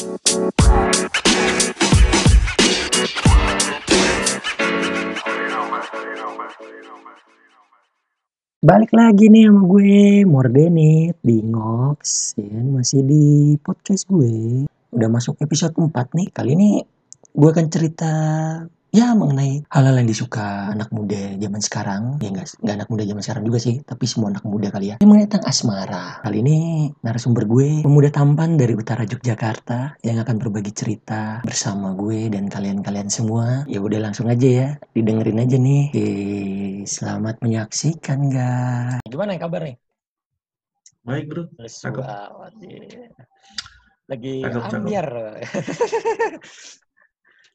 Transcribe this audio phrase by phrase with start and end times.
[0.00, 0.16] Balik
[8.96, 12.48] lagi nih sama gue, Mordenit di Ngox, ya?
[12.48, 14.64] Masih di podcast gue.
[14.88, 16.32] Udah masuk episode 4 nih.
[16.32, 16.80] Kali ini
[17.36, 18.12] gue akan cerita
[18.90, 22.02] ya mengenai hal-hal yang disuka anak muda zaman sekarang.
[22.18, 24.96] Ya nggak anak muda zaman sekarang juga sih, tapi semua anak muda kali ya.
[24.98, 26.06] Yang mengenai tentang asmara.
[26.26, 26.56] Kali ini
[27.02, 33.08] narasumber gue pemuda tampan dari utara Yogyakarta yang akan berbagi cerita bersama gue dan kalian-kalian
[33.08, 33.62] semua.
[33.70, 35.82] Ya udah langsung aja ya, didengerin aja nih.
[35.94, 36.10] Oke,
[36.90, 39.00] selamat menyaksikan guys.
[39.06, 39.78] Gimana kabar nih?
[41.00, 41.88] Baik bro, Lesu.
[44.10, 44.74] Lagi cakep.
[44.74, 45.08] ambiar.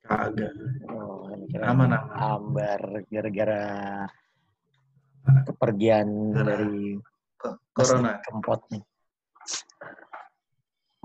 [0.06, 0.54] kagak.
[0.90, 1.28] Oh,
[1.66, 2.14] Aman aman.
[2.14, 3.64] ambar gara-gara
[5.50, 7.00] kepergian Karena dari
[7.42, 8.12] Ko- Mas Corona.
[8.22, 8.84] Kempot nih.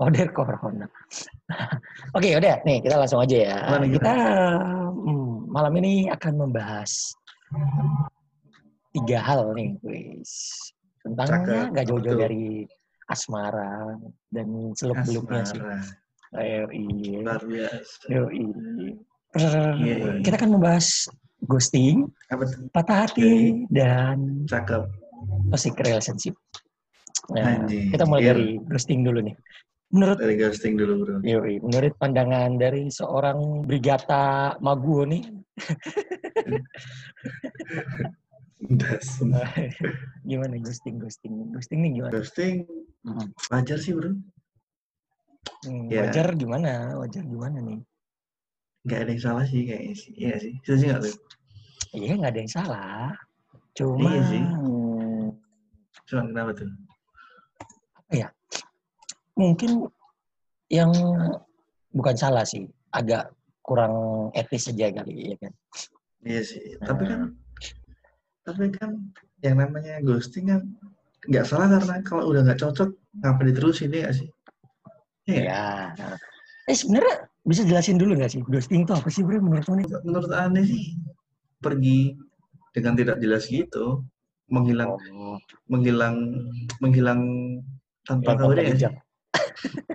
[0.01, 0.85] Oh, dari corona.
[2.17, 2.57] Oke, udah.
[2.65, 3.57] Nih, kita langsung aja ya.
[3.69, 3.85] Gimana?
[3.85, 4.15] Kita
[4.97, 7.13] hmm, malam ini akan membahas
[8.97, 10.33] tiga hal nih, guys.
[11.05, 11.53] Tentang Cakep.
[11.53, 12.65] ya, nggak jauh-jauh dari
[13.09, 13.93] asmara
[14.33, 15.61] dan seluk-beluknya sih.
[16.31, 16.63] Iya.
[17.19, 18.07] Luar biasa.
[18.07, 18.43] Yoi.
[19.35, 19.95] Iya, iya.
[20.23, 21.11] Kita akan membahas
[21.43, 24.87] ghosting, Apa patah hati, dan Cakep.
[25.51, 26.35] toxic relationship.
[27.31, 28.29] Nah, kita mulai Iya.
[28.31, 29.35] dari ghosting dulu nih.
[29.91, 31.15] Menurut Dari ghosting dulu bro.
[31.19, 35.23] Yoi, menurut pandangan dari seorang Brigata Maguwo nih,
[40.23, 42.11] gimana ghosting ghosting ghosting nih gimana?
[42.15, 42.63] Ghosting
[43.01, 44.13] Hmm, wajar sih bro.
[45.65, 46.07] Hmm, Ya.
[46.07, 46.97] Wajar gimana?
[46.97, 47.79] Wajar gimana nih?
[48.89, 50.11] Gak ada yang salah sih kayaknya sih.
[50.17, 50.53] Iya sih.
[50.65, 51.15] Setuju nggak tuh?
[51.93, 53.05] Iya nggak ada yang salah.
[53.77, 54.43] Cuma Iya sih.
[56.09, 56.69] Cuma kenapa tuh?
[59.41, 59.89] mungkin
[60.69, 60.91] yang
[61.89, 63.33] bukan salah sih, agak
[63.65, 65.53] kurang etis aja kali ya kan.
[66.21, 66.61] Iya sih.
[66.77, 67.31] Tapi kan, Nah.
[68.45, 68.91] tapi kan
[69.41, 70.61] yang namanya ghosting kan
[71.25, 72.89] nggak salah karena kalau udah nggak cocok
[73.21, 74.29] ngapa diterusin ya sih?
[75.31, 75.95] Iya.
[75.95, 76.07] Ya.
[76.69, 79.87] Eh sebenarnya bisa jelasin dulu nggak sih ghosting itu apa sih bro menurut nih?
[80.05, 80.83] Menurut aneh sih
[81.57, 82.15] pergi
[82.71, 84.05] dengan tidak jelas gitu,
[84.47, 85.35] menghilang Oh,
[85.67, 86.15] menghilang
[86.79, 87.21] menghilang
[88.05, 88.93] tanpa kabar ya sih?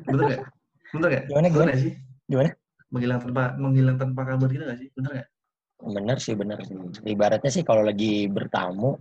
[0.07, 0.43] Bener nggak?
[0.93, 1.25] Bener nggak?
[1.31, 1.73] Gimana gimana?
[1.79, 1.93] sih?
[2.27, 2.51] Gimana?
[2.93, 4.89] Menghilang tanpa menghilang tanpa kabar gitu nggak sih?
[4.95, 5.29] Bener nggak?
[5.77, 6.75] Bener sih bener sih.
[7.05, 8.97] Ibaratnya sih kalau lagi bertamu,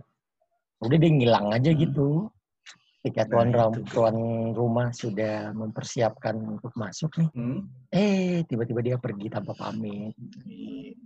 [0.84, 1.80] udah dia ngilang aja Hmm.
[1.80, 2.08] gitu.
[3.06, 3.82] Ketika Nah, tuan, ram- itu.
[3.94, 4.16] tuan
[4.50, 7.62] rumah sudah mempersiapkan untuk masuk nih, Hmm?
[7.94, 10.10] eh tiba-tiba dia pergi tanpa pamit.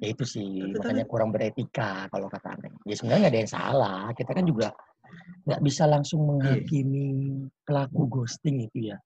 [0.01, 2.73] Ya itu sih Tapi- makanya kurang beretika kalau kata aneh.
[2.89, 4.01] Ya sebenarnya nggak ada yang salah.
[4.17, 4.73] Kita kan juga
[5.45, 6.29] nggak bisa langsung Iya.
[6.65, 7.09] menghakimi
[7.69, 8.97] pelaku ghosting itu ya.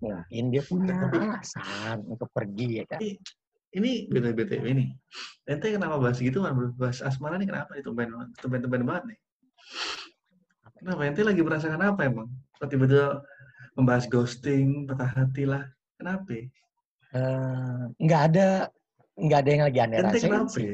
[0.00, 3.04] Mungkin dia punya alasan untuk pergi ya kan.
[3.68, 4.88] Ini beda-beda ini.
[5.44, 6.56] Ente kenapa bahas gitu man?
[6.56, 6.72] bro?
[6.72, 7.84] Bahas asmara nih kenapa nih?
[7.84, 8.08] Tumben
[8.40, 9.18] tumben tumben banget nih.
[10.80, 12.28] Kenapa ente lagi merasakan apa emang?
[12.56, 13.20] Tiba-tiba
[13.76, 15.68] membahas ghosting, patah hati lah.
[16.00, 16.48] Kenapa?
[17.12, 18.72] Eh, nggak ada
[19.20, 20.72] nggak ada yang lagi aneh Ente rasain kenapa sih.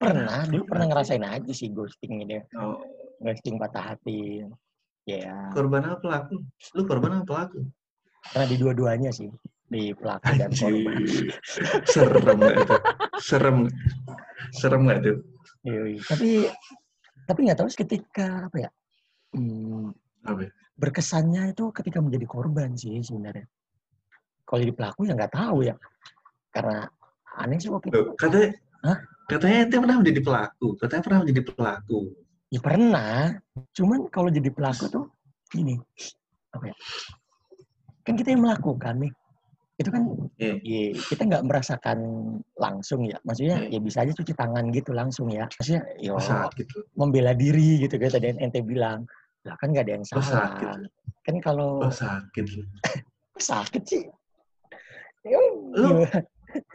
[0.00, 2.44] Pernah, dulu pernah ngerasain aja sih ghosting ini.
[2.56, 2.80] Oh,
[3.24, 4.44] Ghosting patah hati.
[5.08, 6.44] Ya, korban apa pelaku?
[6.76, 7.64] Lu korban apa pelaku?
[8.20, 9.32] karena di dua-duanya sih.
[9.72, 11.00] Di pelaku dan korban.
[11.88, 12.76] Serem itu?
[13.16, 13.56] Serem.
[14.52, 15.16] Serem nggak tuh?
[15.64, 15.96] Yoi.
[16.04, 16.52] Tapi
[17.24, 18.70] tapi nggak tahu sih ketika apa ya?
[19.34, 19.90] Hmm,
[20.26, 20.40] Apa?
[20.46, 20.50] ya?
[20.80, 23.44] berkesannya itu ketika menjadi korban sih sebenarnya.
[24.48, 25.74] Kalau jadi pelaku ya nggak tahu ya.
[26.50, 26.88] Karena
[27.38, 28.00] aneh sih waktu itu.
[28.18, 28.48] Katanya,
[28.82, 28.98] Hah?
[29.30, 30.68] katanya ente pernah menjadi pelaku.
[30.80, 31.98] Katanya pernah menjadi pelaku.
[32.50, 33.16] Ya pernah.
[33.76, 35.04] Cuman kalau jadi pelaku tuh
[35.54, 35.78] gini.
[36.50, 36.76] Apa ya?
[38.02, 39.12] Kan kita yang melakukan nih.
[39.80, 40.02] Itu kan
[40.36, 40.54] Iya.
[40.60, 41.98] ya, kita nggak merasakan
[42.58, 43.16] langsung ya.
[43.22, 43.78] Maksudnya Iya.
[43.78, 45.46] ya bisa aja cuci tangan gitu langsung ya.
[45.46, 46.80] Maksudnya yo sakit lu.
[46.98, 49.06] membela diri gitu kayak tadi ente bilang.
[49.42, 50.28] Lah kan nggak ada yang Oh, salah.
[50.52, 50.68] sakit.
[51.20, 52.44] Kan kalau Oh, sakit
[53.40, 54.04] sakit sih.
[55.24, 55.36] Ya,
[55.72, 56.04] Lu-?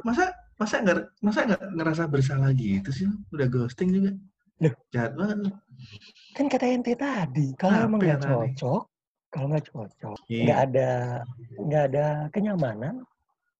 [0.02, 3.06] Masa masa nggak masa nggak ngerasa bersalah gitu sih?
[3.30, 4.12] Udah ghosting juga.
[4.58, 4.74] Loh.
[4.90, 5.52] Jahat banget lu.
[6.32, 8.82] kan kata ente tadi kalau emang ya nggak cocok,
[9.28, 10.44] kalau nggak cocok, Iya.
[10.48, 10.90] nggak ada
[11.60, 12.96] nggak ada kenyamanan,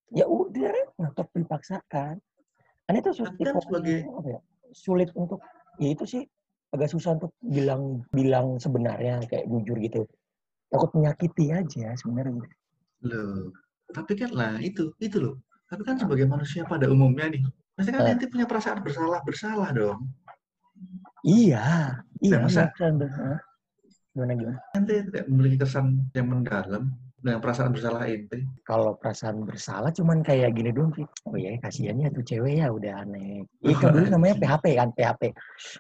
[0.10, 2.16] ya udah ngatok dipaksakan.
[2.88, 4.40] Kan itu sulit, Tapi kan sebagai- apa ya,
[4.72, 5.44] sulit untuk
[5.76, 6.24] ya itu sih
[6.76, 10.02] agak susah untuk bilang bilang sebenarnya kayak jujur gitu.
[10.70, 12.44] Takut menyakiti aja sebenarnya.
[13.06, 13.54] Loh,
[13.90, 15.36] tapi kan lah itu, itu loh.
[15.66, 17.42] Tapi kan sebagai manusia pada umumnya nih,
[17.74, 18.14] pasti kan Eh.
[18.14, 20.06] ente punya perasaan bersalah bersalah dong.
[21.26, 22.38] Iya, iya.
[22.44, 23.40] masa- iya, Hah?
[24.14, 24.60] Gimana gimana?
[24.78, 26.94] Ente tidak memiliki kesan yang mendalam
[27.26, 28.46] dengan perasaan bersalah ente?
[28.62, 31.10] Kalau perasaan bersalah cuman kayak gini doang sih.
[31.26, 33.42] Oh ya kasihannya tuh cewek ya udah aneh.
[33.66, 34.46] Iya Wah, kan dulu namanya anjing.
[34.46, 35.22] PHP kan PHP.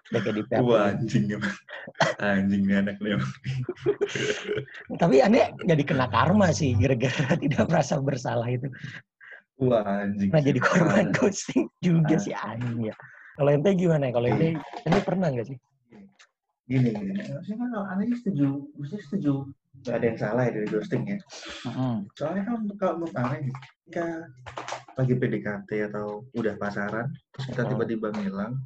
[0.10, 0.62] Udah kayak di PHP.
[0.66, 1.56] Wah anjing emang.
[2.18, 3.34] Anjing nih anak nih emang.
[4.98, 8.66] Tapi aneh jadi kena karma sih gara-gara tidak merasa bersalah itu.
[9.62, 10.34] Wah anjing.
[10.34, 11.14] Nah jadi korban Ah.
[11.14, 12.24] ghosting juga Ah.
[12.26, 12.96] sih anjing ya.
[13.38, 14.10] Kalau ente gimana?
[14.10, 15.58] Kalau ente, ente pernah nggak sih?
[16.66, 17.22] Gini, gini.
[17.22, 18.48] Maksudnya kan kalau aneh setuju,
[18.82, 19.46] mesti setuju.
[19.86, 21.18] Gak ada yang salah ya dari ghosting ya.
[22.18, 23.54] Soalnya kan kalau menurut aneh,
[23.86, 24.26] ketika
[24.98, 28.58] lagi PDKT atau udah pasaran, terus kita tiba-tiba ngilang,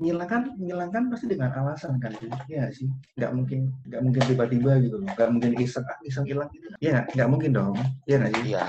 [0.00, 2.88] ngilang kan ngilang kan pasti dengan alasan kan sih ya sih?
[3.16, 5.08] Nggak mungkin nggak mungkin tiba-tiba gitu loh.
[5.08, 6.68] Nggak mungkin iseng ah iseng hilang gitu.
[6.84, 7.06] Ya nggak?
[7.16, 7.76] Nggak mungkin dong.
[8.04, 8.42] Ya nggak sih?
[8.52, 8.66] Iya.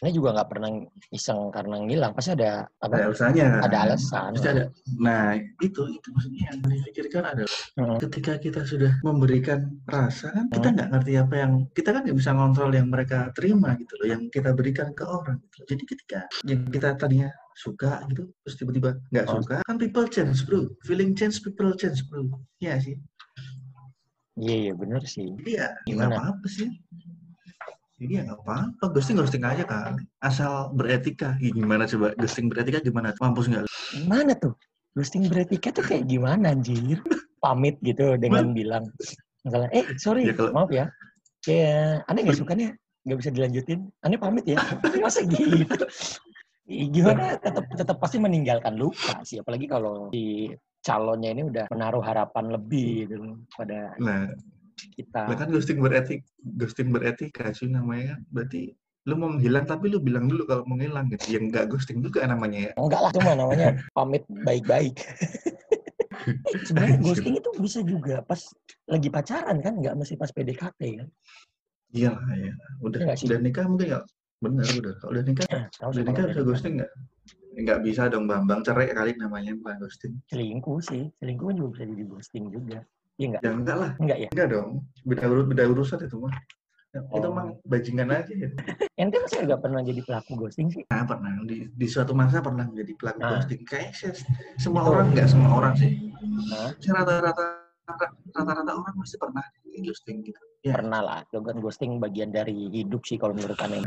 [0.00, 0.70] Ini juga nggak pernah
[1.12, 2.16] iseng karena ngilang.
[2.16, 3.04] Pasti ada ada apa?
[3.04, 4.30] alasannya kan Ada alasan.
[4.32, 4.64] pasti ada
[4.96, 7.96] nah itu itu maksudnya yang dipikirkan adalah Mm.
[8.00, 12.30] ketika kita sudah memberikan rasa kan kita nggak ngerti apa yang kita kan nggak bisa
[12.32, 15.66] ngontrol yang mereka terima gitu loh yang kita berikan ke orang gitu loh.
[15.68, 19.38] jadi ketika yang kita tadinya suka gitu terus tiba-tiba nggak Oh.
[19.38, 22.24] suka kan people change bro feeling change people change bro
[22.58, 22.96] ya sih
[24.36, 25.28] Iya, iya bener sih.
[25.36, 26.16] Jadi ya Gimana?
[26.16, 26.64] apa-apa sih.
[28.00, 28.88] Jadi ya nggak apa-apa.
[28.96, 30.00] Ghosting ghosting aja kan.
[30.24, 31.36] Asal beretika.
[31.36, 33.12] Gimana coba ghosting beretika gimana?
[33.20, 33.68] Mampus nggak?
[33.92, 34.56] Gimana tuh?
[34.96, 37.04] Ghosting beretika tuh kayak gimana anjir?
[37.44, 38.88] Pamit gitu dengan bilang.
[39.44, 40.88] Misalnya, eh sorry, Ya, kalau- maaf ya.
[41.40, 42.68] Kayak aneh nggak suka nih,
[43.04, 43.80] nggak bisa dilanjutin.
[44.04, 44.56] Aneh pamit ya.
[45.04, 45.48] Masa gitu?
[46.68, 47.36] Gimana?
[47.36, 49.40] Tetap tetap pasti meninggalkan luka sih.
[49.40, 50.48] Apalagi kalau si
[50.80, 53.16] calonnya ini udah menaruh harapan lebih gitu
[53.52, 54.32] pada Nah,
[54.88, 55.28] kita.
[55.28, 56.24] lah kan ghosting beretik,
[56.56, 58.16] ghosting beretika sih namanya.
[58.16, 58.20] kan.
[58.32, 58.72] Berarti
[59.08, 61.36] lu mau menghilang tapi lu bilang dulu kalau mau ngilang gitu.
[61.36, 62.72] Yang nggak ghosting juga namanya ya.
[62.76, 64.96] Enggak lah, cuma namanya pamit baik-baik.
[66.68, 68.40] Sebenarnya ghosting itu bisa juga pas
[68.84, 71.08] lagi pacaran kan, nggak mesti pas PDKT kan.
[71.90, 72.52] Iya ya.
[72.84, 73.26] Udah sih?
[73.26, 74.04] udah nikah mungkin nggak?
[74.40, 74.94] Bener udah.
[75.00, 75.46] Kalau udah nikah,
[75.76, 76.48] Tahu udah nikah bisa PDKT.
[76.48, 76.92] ghosting nggak?
[77.50, 80.14] Nggak bisa dong Bambang cerai kali namanya bukan ghosting.
[80.30, 82.80] Selingkuh sih, selingkuh kan juga bisa jadi ghosting juga.
[83.20, 83.42] Iya nggak?
[83.44, 83.90] Ya enggak lah.
[84.00, 84.28] Enggak ya?
[84.32, 84.70] Enggak dong.
[85.04, 86.32] Beda urut beda urusan itu mah.
[86.90, 87.32] Ya, Itu Oh.
[87.36, 88.48] emang bajingan aja ya.
[89.00, 90.82] Ente masa nggak pernah jadi pelaku ghosting sih?
[90.88, 93.30] Nah, pernah di, di suatu masa pernah menjadi pelaku Nah.
[93.36, 93.60] ghosting.
[93.68, 94.10] Kayak sih,
[94.56, 94.90] semua Itu.
[94.90, 95.92] orang nggak semua orang sih.
[96.48, 97.44] Nah, rata-rata
[98.32, 99.44] rata-rata orang pasti pernah
[99.82, 100.38] ghosting gitu.
[100.60, 101.20] Ya, pernah lah.
[101.26, 103.80] Kan ghosting bagian dari hidup sih kalau menurut aneh.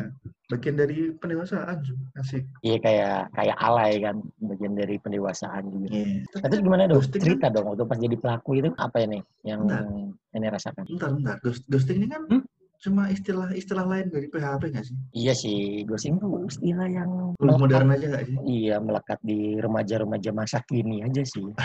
[0.49, 1.81] bagian dari pendewasaan
[2.15, 2.45] asik.
[2.61, 5.87] Iya kayak kayak alay kan, bagian dari pendewasaan juga.
[5.89, 6.05] Iya.
[6.29, 6.97] Nah, terus gimana dong?
[6.99, 9.85] Ghosting kan- Cerita dong waktu pas jadi pelaku itu apa ini yang Bentar.
[10.33, 10.83] ini rasakan?
[10.85, 11.35] Bentar, bentar.
[11.41, 12.41] Ghost- Ghosting ini kan Hmm?
[12.83, 14.95] Cuma istilah-istilah lain dari PHP nggak sih?
[15.15, 18.35] Iya sih, ghosting tuh istilah yang melekat, modern aja nggak sih?
[18.43, 21.47] iya melekat di remaja-remaja masa kini aja sih.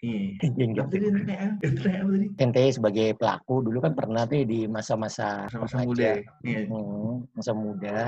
[0.00, 0.40] Iya.
[0.40, 0.80] Iya?
[0.80, 2.26] Tapi ini ini apa tadi?
[2.40, 6.10] Ente sebagai pelaku dulu kan pernah tuh di masa-masa Sama-sama remaja, muda.
[6.40, 6.60] Iya.
[6.66, 7.98] hmm, masa muda.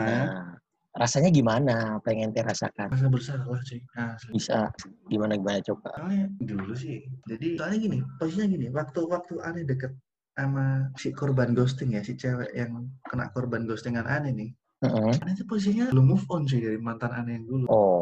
[0.00, 0.08] Hah?
[0.08, 0.56] Nah,
[0.96, 2.00] rasanya gimana?
[2.00, 2.88] Apa yang ente rasakan?
[2.90, 3.80] Masa bersalah cuy.
[3.92, 4.30] Asli.
[4.40, 4.72] Bisa
[5.12, 5.92] gimana gimana coba?
[6.00, 7.04] Soalnya dulu sih.
[7.28, 9.92] Jadi soalnya gini, posisinya gini, waktu-waktu aneh deket
[10.40, 14.50] sama si korban ghosting ya, si cewek yang kena korban ghostingan aneh nih.
[14.80, 17.66] Aneh tuh posisinya belum move on sih dari mantan aneh yang dulu.
[17.68, 18.00] Oh.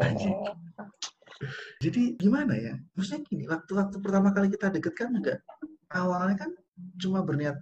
[1.79, 2.75] Jadi gimana ya?
[2.95, 5.39] Maksudnya gini, waktu-waktu pertama kali kita deket kan juga
[5.91, 6.51] awalnya kan
[6.99, 7.59] cuma berniat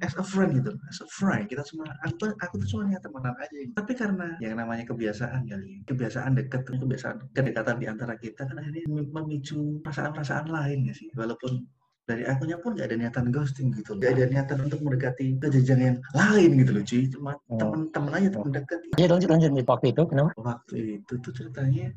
[0.00, 1.50] as a friend gitu, as a friend.
[1.50, 3.50] Kita cuma aku aku tuh cuma niat temenan aja.
[3.50, 3.74] gitu.
[3.74, 8.84] Tapi karena yang namanya kebiasaan kali, kebiasaan deket, kebiasaan kedekatan di antara kita kan akhirnya
[8.88, 11.08] memicu perasaan-perasaan lain ya sih.
[11.16, 11.77] Walaupun
[12.08, 14.00] dari akunya pun gak ada niatan ghosting gitu loh.
[14.00, 17.02] Gak ada niatan untuk mendekati ke jenjang yang lain gitu loh cuy.
[17.12, 17.58] Cuma Oh.
[17.60, 18.78] temen-temen aja temen deket.
[18.96, 20.30] ya lanjut lanjut nih waktu itu kenapa?
[20.40, 21.92] Waktu itu tuh ceritanya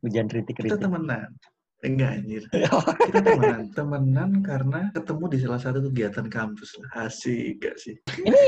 [0.00, 1.28] Hujan kritik kita temenan.
[1.80, 2.44] Enggak anjir.
[3.08, 3.64] Kita temenan.
[3.72, 7.08] temenan karena ketemu di salah satu kegiatan kampus lah.
[7.08, 7.96] Asik gak sih?
[8.20, 8.42] Ini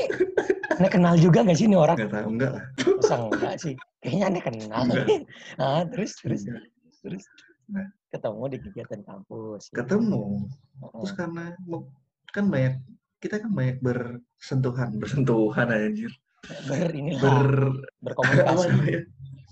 [0.76, 1.96] aneh kenal juga nggak sih ini orang?
[1.96, 2.64] Enggak tahu enggak lah.
[3.00, 3.74] Masa enggak sih?
[4.00, 4.80] Kayaknya aneh kenal.
[4.84, 5.06] Enggak.
[5.64, 6.64] ah, terus terus Enggak.
[7.00, 7.24] terus
[7.72, 7.88] Nah.
[8.12, 9.62] Ketemu di kegiatan kampus.
[9.72, 10.22] Ketemu.
[10.84, 11.00] Heeh.
[11.00, 11.88] Terus karena mau-
[12.28, 12.74] kan banyak
[13.22, 16.12] kita kan banyak bersentuhan, bersentuhan anjir.
[16.66, 19.00] ber inilah Ber apa berkomunikasi namanya?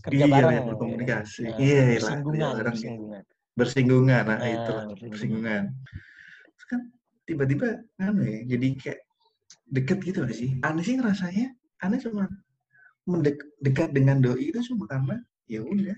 [0.02, 1.42] kerja iya, bareng ya, berkomunikasi.
[1.46, 1.86] Nah, iya, lah.
[1.94, 3.22] bersinggungan Iya, orang bersinggungan
[3.54, 4.22] bersinggungan.
[4.26, 5.62] Nah, Ah, itu lah, bersinggungan.
[6.56, 6.80] Terus kan
[7.28, 7.68] tiba-tiba
[8.00, 9.00] anu ya, jadi kayak
[9.70, 10.50] deket gitu gak sih?
[10.66, 12.26] Aneh sih ngerasanya, aneh cuma
[13.06, 15.94] mendekat dengan doi itu cuma karena ya udah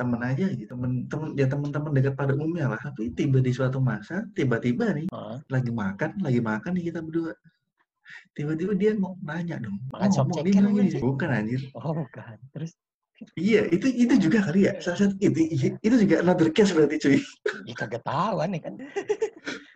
[0.00, 2.80] temen aja gitu temen temen ya temen-temen dekat pada umumnya lah.
[2.80, 7.36] Tapi tiba di suatu masa tiba-tiba nih Ah, lagi makan lagi makan nih kita berdua.
[8.32, 11.60] Tiba-tiba dia mau nanya dong Makan oh, ngomong, dia ceker bilang gini, bukan anjir.
[11.76, 12.36] Oh bukan.
[12.56, 12.72] Terus?
[13.36, 14.72] Iya itu itu juga kali ya.
[14.80, 15.40] Salah satu itu
[15.84, 17.18] itu juga another case berarti cuy.
[17.68, 18.74] Ya kagak tahu nih kan.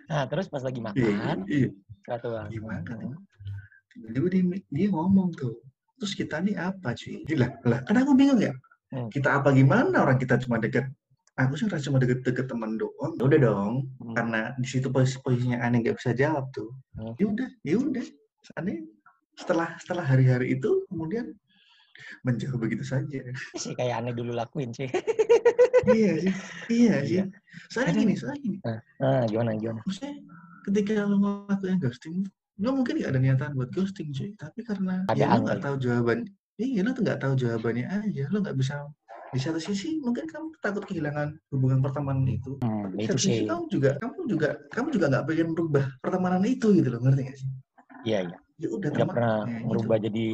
[0.05, 1.69] Nah terus pas lagi iya makan iya.
[2.05, 3.17] satu lagi makan
[3.89, 5.57] tiba-tiba dia, dia ngomong tuh
[5.97, 7.25] terus kita nih apa cuy?
[7.33, 8.53] Lah lah kan aku bingung ya
[8.95, 9.11] Hmm.
[9.11, 10.07] kita apa gimana?
[10.07, 10.87] Orang kita cuma deket.
[11.35, 13.19] Aku sih cuma deket-deket teman doang.
[13.19, 13.75] Ya udah dong.
[13.99, 14.15] Hmm.
[14.15, 16.71] karena di situ posisi posisinya aneh nggak bisa jawab tuh.
[16.95, 17.19] Hmm.
[17.19, 18.07] ya udah ya udah.
[18.55, 18.87] Aneh
[19.35, 21.35] setelah setelah hari-hari itu kemudian
[22.23, 23.27] menjauh begitu saja.
[23.59, 24.87] Sih kayak aneh dulu lakuin sih.
[25.91, 26.35] iya sih.
[26.71, 27.19] Iya sih.
[27.19, 27.25] Iya.
[27.67, 28.59] soalnya gini soalnya gini.
[29.03, 29.81] Nah, gimana gimana?
[29.83, 30.15] maksudnya
[30.71, 32.17] ketika lu ngelakuin ghosting
[32.55, 34.31] lu mungkin gak ada niatan buat ghosting cuy.
[34.39, 38.25] Tapi karena Ada ya lu nggak tahu jawaban iya lu tuh nggak tahu jawabannya aja.
[38.31, 38.87] Lu nggak bisa
[39.35, 42.55] di satu sisi mungkin kamu takut kehilangan hubungan pertemanan itu.
[42.63, 43.47] Hmm, di itu satu sisi sih.
[43.51, 47.37] kamu juga kamu juga kamu juga nggak pengen merubah pertemanan itu gitu loh ngerti gak
[47.43, 47.49] sih?
[48.05, 48.39] Iya, iya.
[48.63, 49.67] ya udah Nggak teman pernah ya, gitu.
[49.67, 50.27] merubah jadi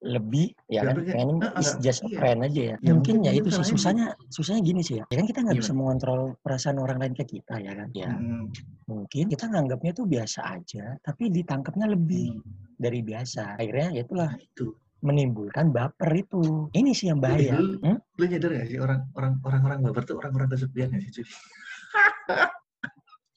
[0.00, 0.96] lebih ya Nggak kan?
[0.96, 2.16] pengen- pengen Ah, is just iya.
[2.16, 2.76] friend aja ya.
[2.80, 5.04] Ya, mungkin mungkin ya itu itu sih susahnya susahnya gini sih ya.
[5.10, 5.80] Ya kan kita nggak bisa Gimana?
[5.82, 7.88] mengontrol perasaan orang lain ke kita ya kan?
[7.92, 8.10] Ya.
[8.14, 8.46] Mm,
[8.86, 12.78] mungkin kita nganggapnya tuh biasa aja tapi ditangkapnya lebih mm.
[12.80, 13.58] dari biasa.
[13.58, 14.30] Akhirnya ya itulah.
[14.32, 14.64] Nah, itu
[15.00, 16.68] menimbulkan baper itu.
[16.72, 17.56] Ini sih yang bahaya.
[17.56, 17.98] lu, Hmm?
[18.20, 21.26] lu nyadar gak sih orang orang orang orang baper tuh orang-orang kesepian gak sih cuy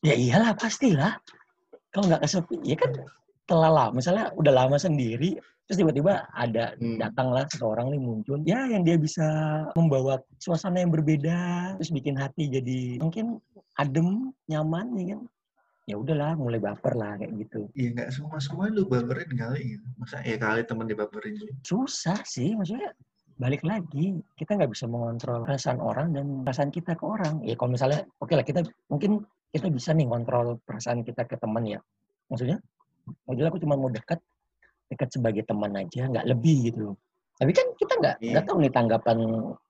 [0.07, 1.13] ya iyalah pastilah.
[1.93, 2.91] Kalau nggak kesepi ya kan
[3.45, 6.99] telah misalnya udah lama sendiri terus tiba-tiba ada Hmm.
[6.99, 9.23] datanglah seseorang nih muncul ya yang dia bisa
[9.79, 13.39] membawa suasana yang berbeda terus bikin hati jadi mungkin
[13.79, 15.19] adem nyaman ya kan
[15.83, 17.67] ya udahlah mulai baper lah kayak gitu.
[17.75, 19.85] Iya nggak semua semua lu baperin kali gitu.
[19.99, 22.95] Masa ya kali temen dibaperin susah sih maksudnya
[23.35, 27.43] balik lagi kita nggak bisa mengontrol perasaan orang dan perasaan kita ke orang.
[27.43, 31.67] Ya kalau misalnya oke lah kita mungkin kita bisa nih kontrol perasaan kita ke teman
[31.67, 31.79] ya.
[32.31, 32.57] Maksudnya
[33.27, 34.23] udah aku cuma mau dekat
[34.87, 36.95] dekat sebagai teman aja nggak lebih gitu loh
[37.43, 38.31] tapi kan kita nggak Iya.
[38.31, 39.17] nggak tahu nih tanggapan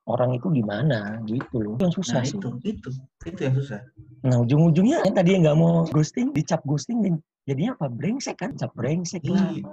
[0.05, 2.89] orang itu gimana gitu loh yang susah Nah sih itu itu
[3.25, 3.79] itu yang susah.
[4.21, 7.01] nah ujung-ujungnya yang tadi yang nggak mau ghosting dicap ghosting
[7.43, 9.65] jadinya apa brengsek kan cap brengsek lah Iya.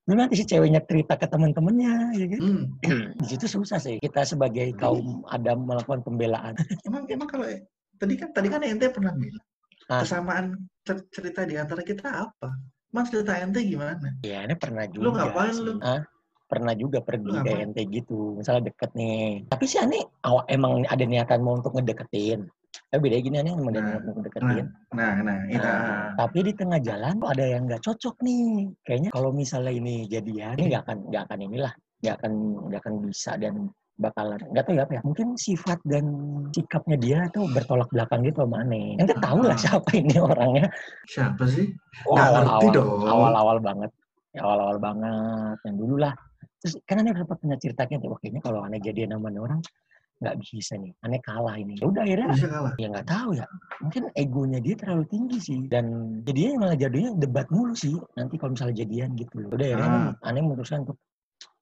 [0.00, 2.64] Belum nanti si ceweknya cerita ke teman-temannya ya kan Hmm.
[3.20, 6.54] di situ susah sih kita sebagai kaum Adam melakukan pembelaan.
[6.82, 7.46] Emang emang kalau
[7.94, 9.44] tadi kan tadi kan ente pernah bilang
[9.86, 10.02] Ah.
[10.02, 12.48] kesamaan cer- cerita di antara kita apa?
[12.90, 14.02] Mas cerita ente gimana?
[14.22, 15.02] Ya ini pernah juga.
[15.02, 15.62] Lu ngapain sih.
[15.62, 15.72] lu?
[15.78, 16.02] Ah,
[16.50, 19.46] pernah juga pergi ke ente gitu, misalnya deket nih.
[19.46, 22.50] Tapi sih aneh awak emang ada niatan mau untuk ngedeketin.
[22.90, 24.66] Tapi beda gini aneh emang ada Nah, niat untuk ngedeketin.
[24.90, 25.62] Nah nah itu.
[25.62, 28.42] Nah, tapi di tengah jalan kok ada yang nggak cocok nih.
[28.82, 32.32] Kayaknya kalau misalnya ini jadian, ini nggak akan nggak akan inilah, nggak akan
[32.66, 33.54] nggak akan bisa dan
[34.00, 36.04] bakalan nggak tahu ya apa ya mungkin sifat dan
[36.56, 39.60] sikapnya dia tuh bertolak belakang gitu sama aneh ente tahu lah Ah.
[39.60, 40.66] siapa ini orangnya
[41.04, 41.68] Siapa sih?
[42.08, 43.04] Ngerti awal-awal dong.
[43.04, 43.90] awal-awal banget
[44.32, 46.16] ya awal-awal banget yang dulu lah
[46.60, 49.60] terus kan aneh sempat punya ceritanya wah kayaknya kalau aneh jadian sama nih orang
[50.20, 52.72] nggak bisa nih aneh kalah ini ya udah akhirnya Bisa kalah.
[52.76, 53.46] ya nggak tahu ya
[53.80, 55.84] mungkin egonya dia terlalu tinggi sih dan
[56.28, 59.88] jadinya malah jadinya debat mulu sih nanti kalau misalnya jadian gitu loh udah akhirnya
[60.20, 60.28] Ah.
[60.28, 61.00] aneh memutuskan untuk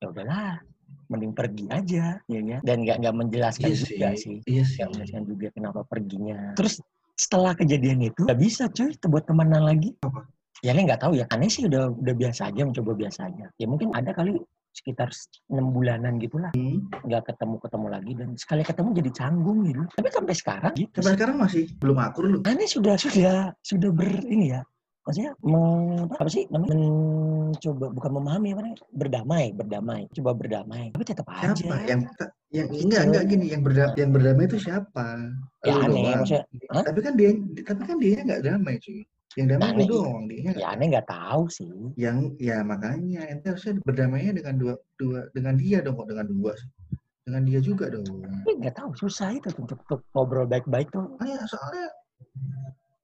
[0.02, 0.58] ya udahlah
[1.06, 4.18] mending pergi aja ya kan dan nggak nggak menjelaskan Iya juga sih.
[4.18, 4.76] sih Iya sih.
[4.82, 6.74] nggak menjelaskan juga kenapa perginya terus
[7.14, 10.26] setelah kejadian itu nggak bisa cuy buat temenan lagi Apa?
[10.66, 13.94] ya nggak tahu ya aneh sih udah udah biasa aja mencoba biasa aja ya mungkin
[13.94, 14.34] ada kali
[14.72, 15.08] sekitar
[15.50, 16.86] enam bulanan gitulah Hmm.
[17.02, 21.14] nggak ketemu ketemu lagi dan sekali ketemu jadi canggung gitu tapi sampai sekarang gitu Sampai
[21.18, 22.38] sekarang masih belum akur lu.
[22.46, 24.62] aneh sudah sudah sudah ber ini ya
[25.02, 31.04] maksudnya meng, apa sih namanya mencoba bukan memahami apa namanya berdamai berdamai coba berdamai tapi
[31.08, 31.76] tetap aja Siapa?
[31.88, 32.00] Yang
[32.48, 35.06] yang enggak enggak gini yang berdamai yang berdamai itu siapa?
[35.64, 36.18] ya aneh doang.
[36.20, 36.84] maksudnya Hah?
[36.84, 37.30] Tapi kan dia
[37.64, 39.00] tapi kan dia nggak damai cuy.
[39.38, 39.86] Yang damai Nah, lu aneh.
[39.94, 40.50] doang dia.
[40.50, 45.54] ya aneh nggak tahu sih Yang ya makanya ente harusnya berdamainya dengan dua dua dengan
[45.54, 46.70] dia dong kok dengan dua sih.
[47.22, 48.08] Dengan dia juga dong.
[48.24, 51.86] tapi nggak tahu susah itu untuk, untuk ngobrol baik-baik tuh Oh ya soalnya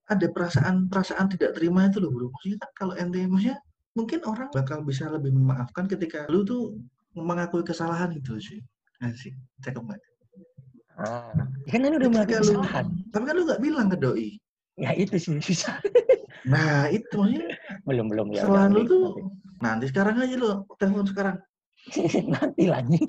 [0.04, 2.26] ada perasaan perasaan tidak terima itu loh bro.
[2.34, 3.56] Maksudnya kan kalau ente maksudnya
[3.94, 6.74] mungkin orang bakal bisa lebih memaafkan ketika lu tuh
[7.14, 8.58] mengakui kesalahan itu sih.
[9.00, 10.02] Asik, cakep banget.
[10.98, 11.30] ah
[11.66, 14.28] kan aneh udah melakukan Ketika lu, kesalahan tapi kan lu nggak bilang ke doi.
[14.74, 15.78] Ya itu sih susah
[16.44, 17.56] Nah itu maksudnya
[17.88, 19.22] belum belum ya kesalahan udah, lu tuh nanti.
[19.64, 21.36] nanti sekarang aja lo telepon sekarang.
[22.36, 23.00] nanti lagi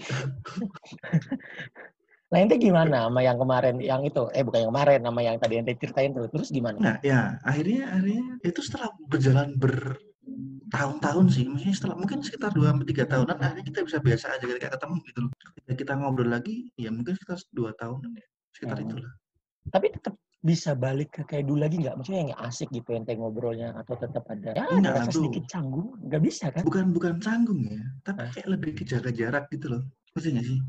[2.25, 5.53] nah ente gimana sama yang kemarin yang itu eh bukan yang kemarin sama yang tadi
[5.61, 11.75] ente ceritain tuh terus gimana Nah ya akhirnya akhirnya itu setelah berjalan bertahun-tahun sih, maksudnya
[11.77, 15.19] setelah mungkin sekitar dua sampai tiga tahunan akhirnya kita bisa biasa aja ketika ketemu gitu
[15.21, 15.31] loh.
[15.61, 18.85] Ketika kita ngobrol lagi, ya mungkin sekitar dua tahunan ya, sekitar Hmm.
[18.89, 19.11] itulah.
[19.65, 20.13] tapi tetap
[20.45, 24.23] bisa balik ke kayak dulu lagi nggak maksudnya yang asik gitu ente ngobrolnya atau tetap
[24.29, 25.17] ada ya Enggak ada rasa bro.
[25.17, 28.31] sedikit canggung nggak bisa kan Bukan bukan canggung ya, tapi Hah?
[28.37, 29.81] kayak lebih ke jaga jarak gitu loh.
[30.13, 30.59] Ngerti nggak sih?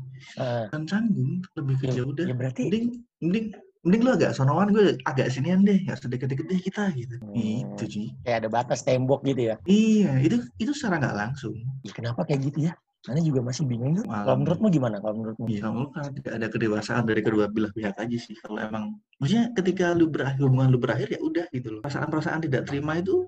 [0.41, 2.25] Ah, Bukan canggung, lebih ke ya, ya udah.
[2.25, 2.85] ya berarti Mending
[3.21, 3.45] mending
[3.85, 7.61] mending lu agak sonoan gue agak sinian deh nggak sedeket-deket deh kita gitu Hmm.
[7.77, 9.55] itu sih Kayak ada batas tembok gitu ya.
[9.69, 11.53] iya itu itu secara nggak langsung
[11.85, 12.73] Ih, kenapa kayak gitu ya?
[13.05, 14.05] Karena juga masih bingung tuh.
[14.09, 14.25] Malam.
[14.25, 14.95] Kalau menurutmu gimana?
[14.99, 15.45] Kalau menurutmu?
[15.47, 18.83] ya kalau karena tidak ada kedewasaan dari kedua belah pihak aja sih kalau emang
[19.21, 23.25] maksudnya ketika lu berakhir hubungan lu berakhir ya udah gitu loh perasaan-perasaan tidak terima itu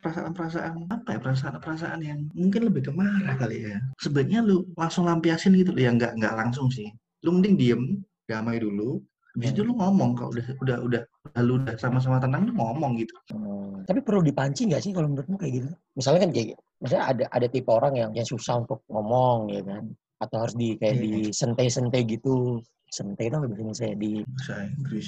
[0.00, 5.52] perasaan-perasaan apa ya perasaan-perasaan yang mungkin lebih ke marah kali ya sebaiknya lu langsung lampiasin
[5.56, 6.88] gitu loh ya nggak nggak langsung sih
[7.26, 7.82] lu mending diem
[8.24, 9.02] damai dulu
[9.36, 12.96] habis itu lu ngomong kalau udah udah udah udah lu udah sama-sama tenang lu ngomong
[12.96, 15.68] gitu Hmm, Tapi perlu dipancing nggak sih kalau menurutmu kayak gitu?
[15.94, 19.84] Misalnya kan kayak Misalnya ada ada tipe orang yang yang susah untuk ngomong ya kan?
[20.18, 21.02] Atau harus di kayak Iya.
[21.02, 22.62] di sente-sente gitu.
[22.88, 24.24] Sente itu bahasa saya di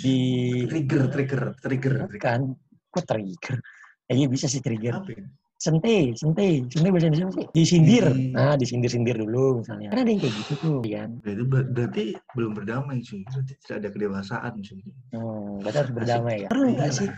[0.05, 0.19] di
[0.69, 2.41] trigger trigger trigger trigger kan
[2.91, 3.57] kok trigger?
[4.05, 4.99] Kayaknya bisa sih trigger.
[4.99, 5.25] apa ya?
[5.61, 7.47] Sente, sente, sente bahasa Indonesia sih?
[7.53, 8.09] Disindir.
[8.09, 8.33] Hmm.
[8.33, 9.93] Nah, disindir-sindir dulu misalnya.
[9.93, 11.11] Kan ada yang kayak gitu tuh, kan?
[11.21, 14.81] Ya, itu ber- berarti belum berdamai sih berarti tidak ada kedewasaan sih
[15.13, 16.49] Hmm, berarti harus berdamai ya.
[16.49, 16.97] Perlu nggak Iyalah.
[16.97, 17.09] sih?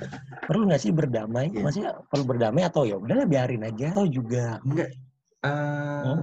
[0.43, 1.47] Perlu nggak sih berdamai?
[1.55, 1.63] Iya.
[1.63, 3.87] Maksudnya perlu berdamai atau ya udahlah biarin aja?
[3.95, 6.21] Atau juga enggak eh, Hmm?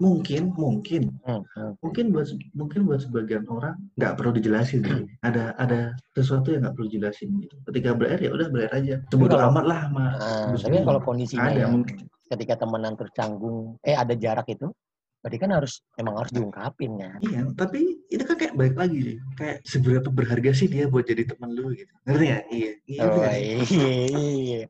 [0.00, 1.72] Mungkin mungkin hmm, hmm.
[1.84, 2.26] mungkin buat
[2.56, 5.04] mungkin buat sebagian orang nggak perlu dijelasin sih.
[5.20, 8.94] ada ada sesuatu yang nggak perlu dijelasin gitu ketika berakhir ya udah berakhir aja
[9.30, 10.12] kalau- amat lah Nah,
[10.50, 12.08] Terus tapi kalau kondisinya ada yang mungkin.
[12.26, 14.70] ketika temenan terus canggung, eh ada jarak itu,
[15.18, 17.10] berarti kan harus emang harus diungkapin ya.
[17.20, 21.26] iya tapi itu kan kayak balik lagi sih kayak seberapa berharga sih dia buat jadi
[21.26, 23.76] teman lu gitu ngerti ya iya iya Oh, nggak sih?
[24.08, 24.64] iya.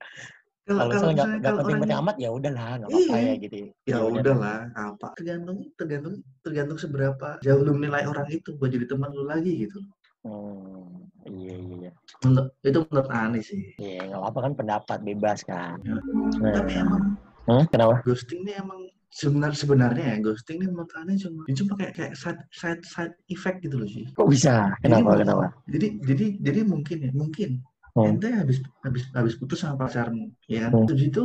[0.62, 3.00] Kalau Kalau kalau misalnya nggak misalnya nggak kalau penting-penting orangnya amat ya udahlah, nggak apa-apa
[3.12, 3.20] Iya.
[3.20, 3.56] ya gitu.
[3.82, 4.20] ya udah.
[4.20, 9.24] udahlah apa tergantung tergantung tergantung seberapa jauh lu menilai orang itu buat jadi teman lu
[9.24, 9.80] lagi gitu
[10.20, 11.76] Hmm, iya iya.
[11.80, 11.92] iya.
[12.20, 15.80] menurut itu menurut aneh sih Iya, nggak apa-apa kan pendapat bebas kan.
[15.80, 15.96] Ya.
[15.96, 17.02] Nah, tapi emang
[17.48, 18.04] hmm, kenapa?
[18.04, 22.12] ghosting ini emang sebenar sebenarnya ya ghosting ini menurut aneh cuma ini cuma kayak kayak
[22.14, 24.70] side side side effect gitu loh sih Kok bisa?
[24.78, 25.08] Kenapa?
[25.10, 25.46] Jadi- Kenapa?
[25.66, 27.50] jadi jadi jadi mungkin ya mungkin
[27.90, 28.06] Hmm.
[28.14, 30.86] ente habis habis habis putus sama pacarmu ya Hmm.
[30.86, 31.24] terus itu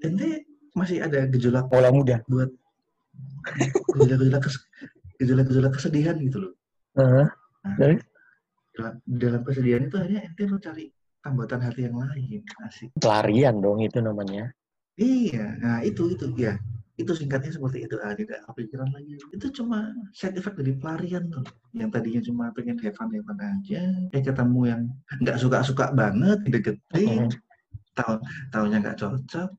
[0.00, 2.22] ente masih ada gejolak Pola muda.
[2.30, 2.52] buat
[3.96, 4.56] gejolak-gejolak kes,
[5.18, 6.52] gejolak-gejolak kesedihan gitu loh
[6.96, 7.26] Heeh.
[7.66, 7.76] Nah,
[8.72, 10.84] dalam, dalam kesedihan itu akhirnya ente mencari
[11.18, 14.54] tambatan hati yang lain asik pelarian dong itu namanya.
[14.94, 16.54] iya nah itu itu ya
[16.96, 21.44] itu singkatnya seperti itu ah tidak kepikiran lagi itu cuma side effect dari pelarian tuh
[21.76, 23.82] yang tadinya cuma pengen have fun have fun aja
[24.16, 24.82] eh ketemu yang
[25.20, 27.36] nggak suka suka banget deketin Mhm.
[27.92, 28.14] tahu
[28.52, 29.50] tahunya nggak cocok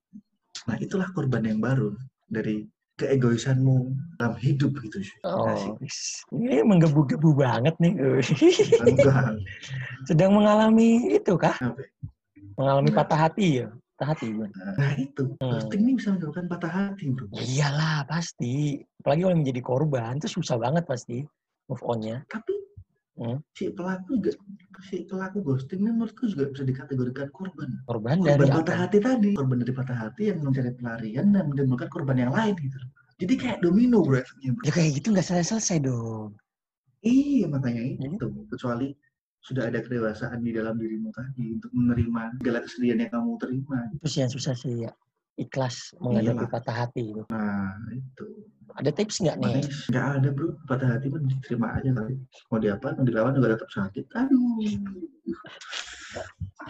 [0.66, 1.94] nah itulah korban yang baru
[2.26, 2.66] dari
[2.98, 5.22] keegoisanmu dalam hidup gitu Asik.
[5.30, 5.78] Oh,
[6.34, 7.94] ini menggebu-gebu banget nih.
[10.10, 11.54] Sedang mengalami itu kah?
[12.58, 13.70] Mengalami patah hati ya?
[13.98, 14.46] Patah hati gue.
[14.78, 15.58] nah itu Hmm.
[15.58, 18.78] ghosting ini bisa menyebabkan patah hati bro Ya iyalah pasti.
[19.02, 21.26] Apalagi kalau menjadi korban itu susah banget pasti
[21.66, 22.22] move on-nya.
[22.28, 22.54] tapi
[23.18, 23.42] Hmm.
[23.52, 24.38] si pelaku juga
[24.86, 28.84] si pelaku ghosting ini menurutku juga bisa dikategorikan korban Korban dari korban patah apa?
[28.86, 32.78] hati tadi korban dari patah hati yang mencari pelarian dan menimbulkan korban yang lain gitu
[33.18, 36.38] jadi kayak domino bro efeknya bro Ya kayak gitu nggak selesai-selesai dong.
[37.02, 38.88] iya makanya Jadi- itu kecuali
[39.40, 44.16] sudah ada kedewasaan di dalam dirimu tadi untuk menerima segala kesedihan yang kamu terima Terus
[44.18, 44.92] yang susah sih ya
[45.38, 46.52] ikhlas menghadapi Iyalah.
[46.52, 47.22] patah hati itu.
[47.30, 48.28] nah itu
[48.74, 49.64] Ada tips nggak nih?
[49.90, 52.14] nggak ada bro patah hati pun diterima aja kali
[52.50, 54.66] mau diapa mau dilawan juga tetap sakit aduh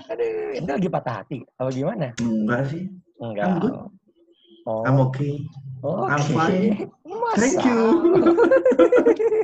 [0.07, 1.39] Aduh, ini lagi patah hati.
[1.57, 2.11] Apa gimana?
[2.19, 2.83] enggak sih
[3.17, 3.47] Enggak.
[3.47, 3.73] I'm good.
[4.67, 5.41] Oh, I'm okay
[5.81, 6.11] oke.
[6.11, 6.91] I'm fine.
[7.01, 7.39] Masa?
[7.39, 7.81] Thank you.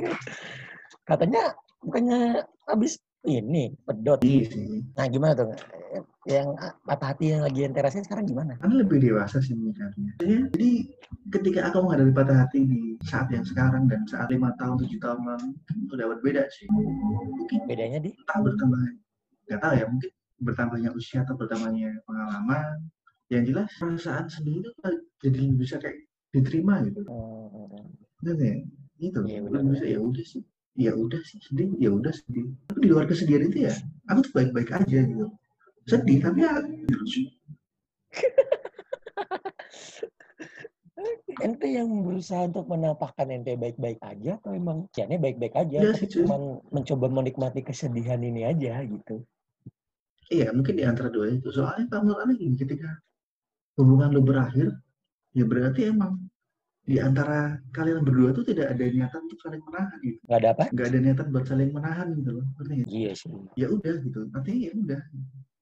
[1.08, 1.42] Katanya
[1.80, 4.20] bukannya habis ini pedot.
[4.20, 5.48] iya sih Nah gimana tuh?
[6.24, 6.56] Yang
[6.88, 8.56] patah hati yang lagi rasain sekarang gimana?
[8.56, 10.16] kan lebih dewasa sih mikirnya.
[10.20, 10.88] Jadi,
[11.28, 15.20] ketika aku menghadapi patah hati di saat yang sekarang dan saat lima tahun tujuh tahun
[15.20, 16.64] lalu kan udah berbeda sih.
[16.72, 18.10] Mungkin Bedanya di?
[18.16, 18.80] entah bertambah
[19.44, 20.10] nggak tahu ya mungkin
[20.40, 22.88] bertambahnya usia atau bertambahnya pengalaman.
[23.32, 25.96] Yang jelas perasaan sendiri tuh jadi bisa kayak
[26.32, 27.04] diterima gitu.
[27.08, 27.84] Hmm,
[28.20, 28.54] Bener ya?
[29.00, 29.18] Gitu.
[29.28, 29.72] Iya, Lebih benar.
[29.76, 30.42] bisa ya udah sih.
[30.74, 32.50] Ya udah sih sedih, ya udah sedih.
[32.66, 33.74] Tapi di luar kesedihan itu ya,
[34.10, 35.30] aku tuh baik-baik aja gitu.
[35.86, 36.58] Sedih tapi ya
[41.44, 46.08] ente yang berusaha untuk menampakkan ente baik-baik aja atau emang kiannya baik-baik aja tapi sih,
[46.08, 46.24] cuy.
[46.24, 49.26] cuman mencoba menikmati kesedihan ini aja gitu.
[50.32, 51.52] Iya, mungkin di antara dua itu.
[51.52, 52.88] Soalnya aneh gini, ketika
[53.76, 54.72] hubungan lu berakhir,
[55.36, 56.16] ya berarti emang
[56.84, 60.18] di antara kalian berdua tuh tidak ada niatan untuk saling menahan gitu.
[60.28, 60.64] Nggak ada apa?
[60.68, 62.44] Nggak ada niatan buat saling menahan gitu loh.
[62.60, 62.88] Nggak?
[62.88, 63.32] Iya sih.
[63.56, 64.20] Ya udah gitu.
[64.36, 65.02] Artinya ya udah.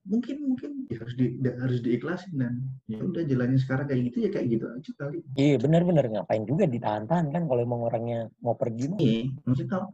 [0.03, 2.55] Mungkin mungkin ya harus di da- harus diikhlasin dan
[2.91, 5.19] ya udah jalannya sekarang kayak gitu ya kayak gitu aja kali.
[5.39, 8.99] Iya benar-benar ngapain juga ditahan-tahan kan kalau emang orangnya mau pergi mah.
[8.99, 9.87] Iya, maksudnya kalau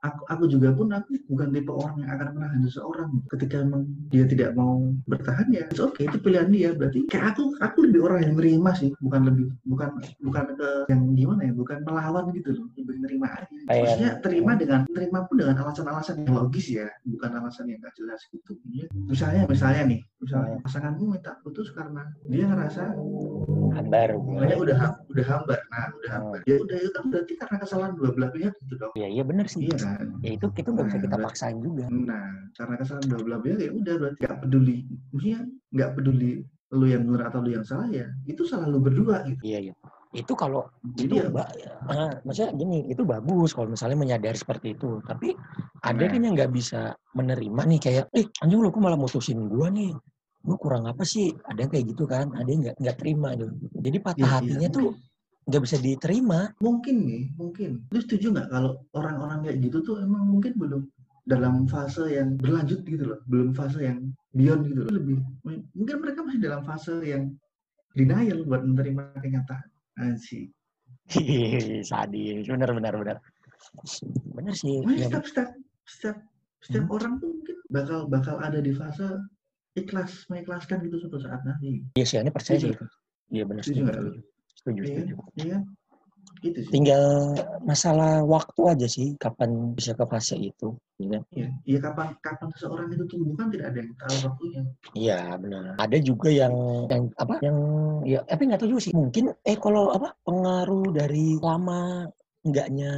[0.00, 3.10] aku aku juga pun aku bukan tipe orang yang akan menahan seseorang.
[3.28, 6.70] Ketika memang dia tidak mau bertahan ya oke okay, itu pilihan dia.
[6.72, 8.90] Berarti kayak aku aku lebih orang yang menerima sih.
[9.00, 9.90] Bukan lebih bukan
[10.24, 12.66] bukan ke yang gimana ya bukan melawan gitu loh.
[12.80, 13.46] Lebih menerima aja.
[13.68, 18.20] Maksudnya terima dengan terima pun dengan alasan-alasan yang logis ya bukan alasan yang gak jelas
[18.32, 18.56] gitu.
[18.70, 18.86] Ya.
[18.94, 22.92] misalnya misalnya nih misalnya pasanganmu minta putus karena dia ngerasa
[23.72, 24.76] hambar hubungannya udah
[25.08, 26.38] udah hambar nah udah hambar.
[26.44, 28.92] Ya udah itu kan berarti karena kesalahan dua belah pihak gitu dong.
[28.94, 29.64] Iya iya benar sih.
[29.64, 30.06] Iya kan?
[30.20, 31.84] Ya itu kita nggak bisa Nah, kita berarti- paksain juga.
[31.88, 34.78] nah karena kesalahan dua belah pihak ya udah berarti nggak peduli.
[35.10, 35.40] Maksudnya
[35.72, 36.32] nggak peduli
[36.70, 39.40] lu yang benar atau lu yang salah ya itu salah lu berdua gitu.
[39.42, 39.74] Iya iya
[40.10, 40.66] itu kalau
[40.98, 41.50] itu jadi ya ba-
[41.86, 44.98] ah, maksudnya gini itu bagus kalau misalnya menyadari seperti itu.
[45.06, 45.38] Tapi
[45.86, 46.10] ada Nah.
[46.10, 46.80] kan yang nggak bisa
[47.14, 49.94] menerima nih kayak eh anjing lu kok malah mutusin gua nih.
[50.42, 51.30] Gua kurang apa sih?
[51.46, 53.54] Ada yang kayak gitu kan ada yang nggak nggak terima gitu.
[53.78, 54.88] Jadi patah Iya, iya, hatinya tuh
[55.46, 56.38] nggak bisa diterima.
[56.58, 57.70] Mungkin nih mungkin.
[57.94, 60.82] Lu setuju nggak kalau orang-orang kayak gitu tuh emang mungkin belum
[61.22, 64.90] dalam fase yang berlanjut gitu loh belum fase yang beyond gitu loh.
[64.90, 65.22] Lebih
[65.78, 67.30] mungkin mereka masih dalam fase yang
[67.94, 69.69] denial buat menerima kenyataan
[71.10, 72.46] Hihihi, sadis.
[72.46, 73.16] Benar benar benar
[74.36, 74.80] benar sih.
[74.86, 75.48] Ya, setiap setiap
[75.84, 76.16] setiap
[76.62, 76.94] setiap Hmm.
[76.96, 79.06] orang tuh mungkin bakal bakal ada di fase
[79.74, 81.82] ikhlas mengikhlaskan gitu suatu saat nanti.
[81.96, 82.74] iya sih ini percaya sih.
[83.30, 83.96] Iya benar Setuju setuju nggak?
[83.98, 84.20] setuju.
[84.60, 85.14] Setuju, Iya, setuju.
[85.40, 85.58] iya.
[86.40, 86.72] Itu sih.
[86.72, 87.04] tinggal
[87.60, 91.22] masalah waktu aja sih kapan bisa ke fase itu ya kan?
[91.32, 94.62] Iya, iya kapan kapan seseorang itu tumbuh kan tidak ada yang tahu waktunya.
[94.96, 95.62] Iya benar.
[95.76, 96.54] Ada juga yang
[96.88, 97.34] yang apa?
[97.44, 97.58] Yang
[98.08, 98.92] ya tapi nggak tahu juga sih.
[98.96, 102.08] Mungkin eh kalau apa pengaruh dari lama
[102.40, 102.92] enggaknya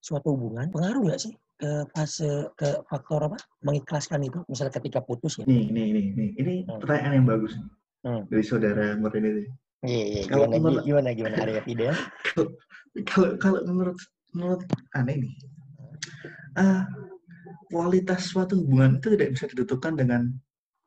[0.00, 5.40] suatu hubungan pengaruh nggak sih ke fase ke faktor apa mengikhlaskan itu misalnya ketika putus
[5.40, 6.28] ya Nih, nih, nih, nih.
[6.36, 6.80] Ini Hmm.
[6.80, 7.68] pertanyaan yang bagus nih.
[8.04, 8.22] Hmm.
[8.28, 9.28] Dari saudara Mur ini.
[9.36, 9.46] nih.
[9.84, 11.86] Iya iya gimana menurut- gimana gimana ada ide
[13.12, 13.98] Kalau kalau menurut
[14.32, 14.64] menurut
[14.96, 15.32] aneh nih.
[16.56, 16.88] ah,
[17.68, 20.22] kualitas suatu hubungan itu tidak bisa ditentukan dengan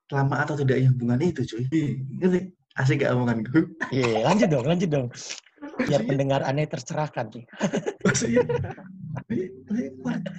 [0.10, 1.70] lama atau tidaknya hubungan itu, cuy.
[1.70, 2.50] Ih, Ngerti?
[2.82, 3.62] Asik gak omonganku?
[3.94, 5.08] iya lanjut dong lanjut dong
[5.86, 7.44] biar pendengar aneh tercerahkan sih
[8.06, 8.42] maksudnya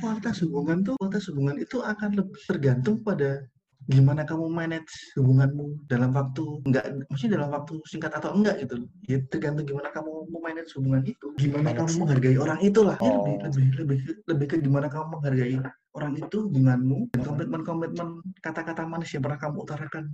[0.00, 3.44] kualitas hubungan tuh kualitas hubungan itu akan lebih tergantung pada
[3.90, 9.18] gimana kamu manage hubunganmu dalam waktu enggak maksudnya dalam waktu singkat atau enggak gitu ya
[9.26, 11.26] tergantung gimana kamu manage hubungan itu.
[11.36, 11.78] Gimana Manage.
[11.82, 13.26] kamu menghargai orang itulah ya, Oh.
[13.26, 13.98] lebih lebih lebih
[14.30, 15.54] lebih ke gimana kamu menghargai
[15.98, 20.04] orang itu hubunganmu dan komitmen komitmen kata-kata manis yang pernah kamu utarakan.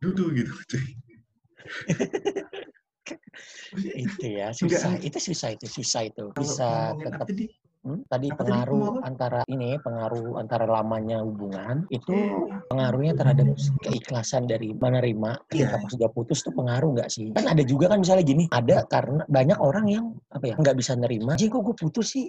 [0.00, 0.84] Dulu gitu cuy.
[4.04, 4.98] itu ya susah.
[5.00, 6.24] Itu susah itu susah itu.
[6.36, 7.26] Bisa tetap
[7.80, 9.00] Hmm, tadi Apa tadi, pengaruh apa?
[9.08, 12.60] antara ini pengaruh antara lamanya hubungan itu Iya.
[12.68, 13.46] pengaruhnya terhadap
[13.80, 15.80] keikhlasan dari menerima ketika Iya.
[15.80, 19.24] pas sudah putus tuh pengaruh nggak sih kan ada juga kan misalnya gini ada karena
[19.24, 22.28] banyak orang yang apa ya nggak bisa nerima jadi kok gue putus sih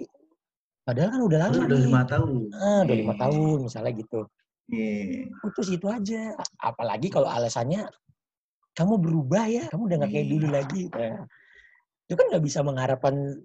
[0.88, 3.20] padahal kan udah lama udah lima tahun ah, udah lima Iya.
[3.20, 4.20] tahun misalnya gitu
[4.72, 5.36] Iya.
[5.36, 6.22] putus itu aja
[6.64, 7.92] apalagi kalau alasannya
[8.72, 10.54] kamu berubah ya kamu udah nggak kayak dulu Iya.
[10.64, 11.28] lagi nah,
[12.08, 13.36] itu kan nggak bisa mengharapkan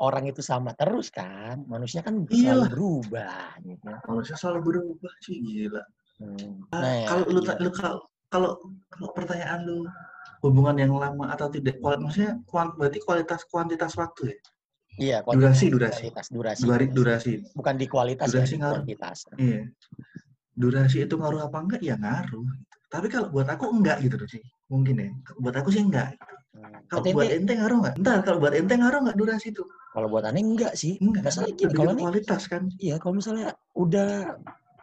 [0.00, 2.68] orang itu sama terus kan manusia kan selalu Iyalah.
[2.70, 3.86] berubah gitu.
[4.06, 6.62] manusia selalu berubah cuy gila Hmm.
[6.70, 7.54] Ah, Nah, ya, kalau lu, iya.
[7.58, 7.98] lu kalau
[8.30, 8.50] kalau
[8.86, 9.82] kalau pertanyaan lu
[10.40, 14.36] hubungan yang lama atau tidak kual- maksudnya kuan, berarti kualitas kuantitas waktu ya
[14.94, 16.04] iya durasi, kuantitas, durasi.
[16.06, 16.94] kualitas, durasi, Durasi, durasi.
[16.94, 18.74] durasi bukan di kualitas ya Durasi di ngaruh.
[18.78, 19.62] kuantitas iya
[20.54, 22.46] durasi itu ngaruh apa enggak ya ngaruh
[22.86, 26.14] tapi kalau buat aku enggak gitu sih mungkin ya buat aku sih enggak
[26.54, 26.78] Hmm.
[26.86, 30.10] kalau buat ente, ente ngaruh nggak entar kalau buat ente ngaruh nggak durasi itu kalau
[30.10, 30.98] buat aneh enggak sih.
[30.98, 32.66] Enggak masalah gini lebih kalau kualitas kan?
[32.82, 34.34] iya kalau misalnya udah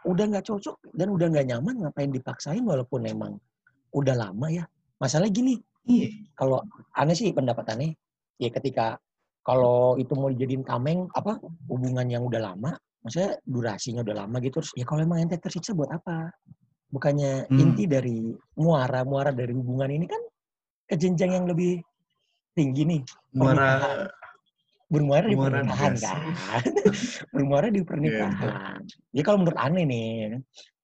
[0.08, 3.36] udah nggak cocok dan udah nggak nyaman ngapain dipaksain walaupun emang
[3.92, 4.64] udah lama ya?
[4.96, 6.08] Masalah gini iya.
[6.32, 6.64] kalau
[6.96, 7.92] aneh sih pendapat aneh.
[8.40, 8.96] Ya ketika
[9.44, 11.36] kalau itu mau dijadiin tameng apa
[11.68, 12.72] hubungan yang udah lama
[13.02, 16.32] maksudnya durasinya udah lama gitu terus ya kalau emang ente tersiksa buat apa?
[16.88, 17.60] Bukannya Hmm.
[17.60, 20.22] inti dari muara muara dari hubungan ini kan
[20.88, 21.84] ke jenjang yang lebih
[22.56, 23.02] tinggi nih.
[23.36, 24.08] Muara
[24.94, 26.20] bermuara di pernikahan kan?
[27.32, 28.80] Bermuara di pernikahan.
[29.16, 30.08] Ya kalau menurut aneh nih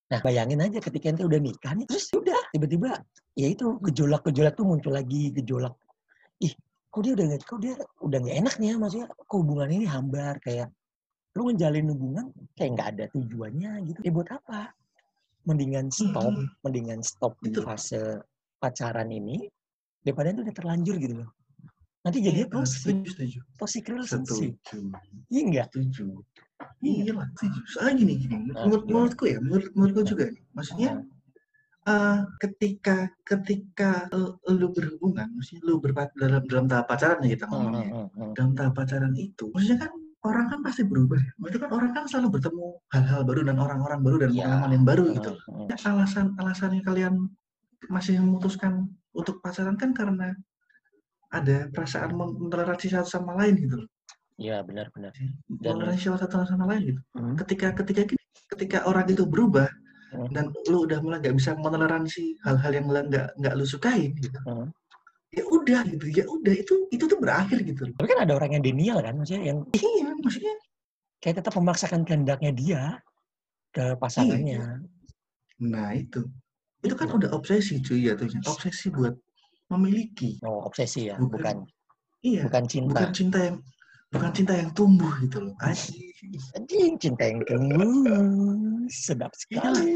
[0.08, 2.96] nah bayangin aja ketika ente udah nikah nih terus udah tiba-tiba
[3.36, 5.76] ya itu gejolak-gejolak tuh muncul lagi gejolak.
[6.40, 6.56] Ih
[6.88, 9.84] kok dia udah nggak kok dia udah nggak enak nih ya maksudnya kok hubungan ini
[9.84, 10.40] hambar?
[10.40, 10.72] Kayak
[11.36, 14.00] lu ngejalin hubungan kayak nggak ada tujuannya gitu.
[14.00, 14.72] Ya buat apa?
[15.44, 16.48] Mendingan stop Hmm.
[16.64, 18.24] mendingan stop di fase
[18.56, 19.44] pacaran ini
[20.00, 21.30] daripada itu udah terlanjur gitu loh
[22.08, 22.64] nanti Iya, benar.
[22.64, 24.24] toxic setuju setuju toxic relationship
[24.56, 24.80] setuju
[25.28, 26.04] iya enggak setuju
[26.80, 26.94] Iya.
[27.04, 28.88] iya lah setuju soalnya gini gini menurut gimana?
[28.88, 30.42] menurutku ya menurut menurutku juga nih.
[30.56, 30.90] maksudnya
[31.86, 37.44] eh, ketika ketika eh, lu berhubungan maksudnya lu berpa dalam dalam tahap pacaran ya kita
[37.46, 38.32] Hmm, ngomongnya hmm, hmm, hmm.
[38.34, 39.92] dalam tahap pacaran itu maksudnya kan
[40.26, 41.30] orang kan pasti berubah ya.
[41.38, 44.42] Berarti kan orang kan selalu bertemu hal-hal baru dan orang-orang baru dan Iya.
[44.42, 45.32] pengalaman yang baru gitu.
[45.46, 45.66] Hmm, hmm.
[45.70, 47.14] Ya, alasan alasannya kalian
[47.86, 48.72] masih memutuskan
[49.14, 50.34] untuk pacaran kan karena
[51.28, 53.88] ada perasaan mentoleransi satu sama lain gitu loh.
[54.38, 55.12] Iya benar-benar.
[55.12, 55.36] Dan-
[55.82, 57.00] Mentoleransi satu sama lain gitu.
[57.18, 57.34] Hmm.
[57.36, 58.02] Ketika ketika
[58.56, 59.68] ketika orang itu berubah
[60.08, 60.24] Hmm.
[60.32, 64.40] dan lu udah mulai nggak bisa mentoleransi hal-hal yang nggak nggak lu sukain gitu.
[64.48, 64.72] Hmm.
[65.28, 67.94] Ya udah gitu, ya udah itu itu tuh berakhir gitu loh.
[68.00, 70.54] Tapi kan ada orang yang denial kan, maksudnya yang Iya, maksudnya
[71.20, 72.82] kayak tetap memaksakan kehendaknya dia
[73.68, 74.80] ke pasangannya.
[75.60, 76.24] Nah itu,
[76.80, 79.12] itu kan udah obsesi cuy ya tuh, obsesi buat
[79.72, 80.40] memiliki.
[80.44, 81.32] Oh obsesi ya, Bukan.
[81.32, 81.56] bukan
[82.18, 82.90] Iya, bukan cinta.
[82.98, 83.56] bukan cinta yang
[84.10, 85.54] bukan cinta yang tumbuh gitu loh.
[85.62, 86.98] Anjing.
[86.98, 87.92] Cinta yang tumbuh
[88.90, 89.94] sedap sekali.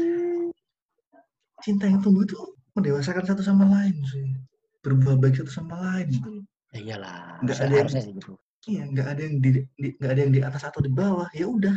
[1.59, 2.37] Cinta yang tumbuh itu
[2.73, 4.31] mendewasakan satu sama lain sih.
[4.83, 6.29] Berbuat baik satu sama lain gitu.
[6.31, 6.43] loh.
[6.73, 8.33] Ya iyalah, Nggak ada yang- sih gitu.
[8.63, 11.27] Iya, nggak ada yang di, di- nggak ada yang di atas atau di bawah.
[11.35, 11.75] Ya udah,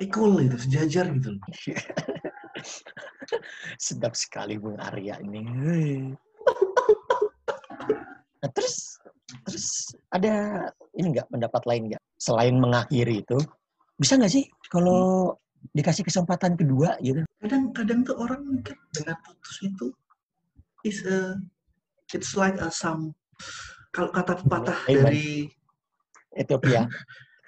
[0.00, 1.44] equal gitu, sejajar gitu loh.
[3.76, 5.44] Sedap sekali Bung Arya ini.
[8.44, 9.00] Nah, terus
[9.48, 13.40] terus ada ini nggak pendapat lain nggak selain mengakhiri itu
[13.96, 15.32] bisa nggak sih kalau
[15.72, 17.24] dikasih kesempatan kedua gitu?
[17.40, 19.86] Kadang-kadang tuh orang mungkin dengan putus itu
[20.84, 21.40] is a
[22.12, 23.16] it's like a some
[23.96, 25.08] kalau kata pepatah Eh, Bang.
[25.08, 25.48] dari
[26.36, 26.84] Ethiopia,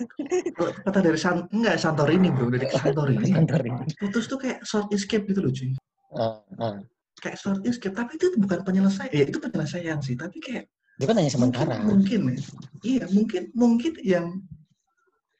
[0.56, 3.84] kalau pepatah dari San, enggak Santorini bro dari Santorini kantor ini.
[4.00, 5.76] putus tuh kayak short escape gitu loh cuy
[6.16, 6.80] Ah, ah.
[7.20, 11.16] kayak short escape tapi itu bukan penyelesaian ya itu penyelesaian sih tapi kayak Itu kan
[11.20, 11.76] hanya sementara.
[11.84, 12.40] mungkin, mungkin ya
[12.84, 14.26] iya mungkin mungkin yang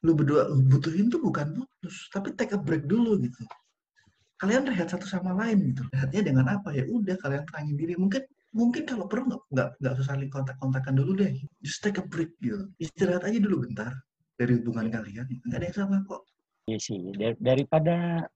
[0.04, 3.40] lu berdua butuhin tuh bukan putus tapi take a break dulu gitu.
[4.36, 5.80] Kalian rehat satu sama lain gitu.
[5.96, 6.68] Rehatnya dengan apa?
[6.76, 7.94] Ya udah kalian tenangin diri.
[7.96, 8.20] Mungkin
[8.52, 11.32] mungkin kalau perlu nggak nggak nggak usah saling kontak-kontakan dulu deh.
[11.64, 12.68] Just take a break gitu.
[12.76, 13.96] Istirahat aja dulu bentar
[14.36, 15.24] dari hubungan kalian.
[15.24, 16.28] Nggak ada yang sama kok.
[16.68, 18.26] Iya sih, dar- daripada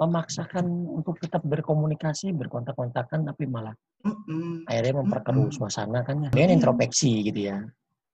[0.00, 4.64] memaksakan untuk tetap berkomunikasi, berkontak-kontakan, tapi malah Mm-mm.
[4.64, 6.30] akhirnya memperkeruh suasana kan ya.
[6.32, 7.60] Dengan introspeksi gitu ya.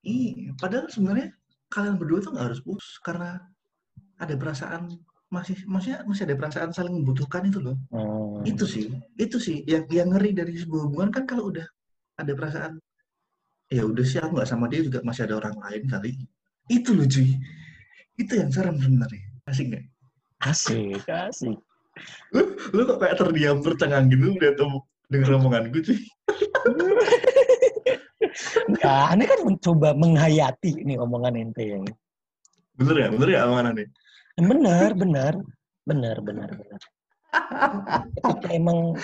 [0.03, 1.31] Iya, padahal sebenarnya
[1.70, 3.38] kalian berdua tuh nggak harus putus karena
[4.18, 7.79] ada perasaan masih maksudnya masih ada perasaan saling membutuhkan itu loh.
[7.94, 8.42] Hmm.
[8.42, 11.66] Itu sih, itu sih yang yang ngeri dari sebuah hubungan kan kalau udah
[12.18, 12.83] ada perasaan
[13.66, 16.11] ya udah sih aku nggak sama dia juga masih ada orang lain kali.
[16.66, 17.35] Itu loh cuy.
[18.18, 19.22] Itu yang serem sebenarnya.
[19.46, 19.85] Asik nggak?
[20.42, 21.59] Asik, asik.
[22.74, 24.72] Lu kok kayak terdiam tercengang gitu udah tuh
[25.09, 25.98] denger omongan gue cuy.
[28.68, 31.85] Enggak, ini kan mencoba menghayati nih omongan ente yang
[32.76, 33.88] Bener ya, bener ya omongannya.
[34.37, 35.32] benar, benar,
[35.88, 36.80] benar, benar, benar.
[38.20, 39.00] Ketika emang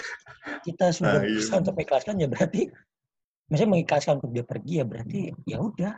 [0.67, 1.41] kita sudah Ah, iya.
[1.41, 2.69] bisa untuk mengikhlaskan ya berarti,
[3.49, 5.93] maksudnya mengikhlaskan untuk dia pergi ya berarti ya udah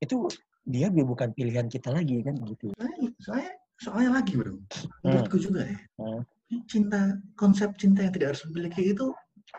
[0.00, 0.16] itu
[0.64, 2.72] dia bukan pilihan kita lagi kan gitu.
[3.20, 4.56] Soalnya, soalnya, lagi bro,
[5.04, 5.78] menurutku juga ya.
[6.00, 6.22] Hmm.
[6.64, 9.12] Cinta, konsep cinta yang tidak harus memiliki itu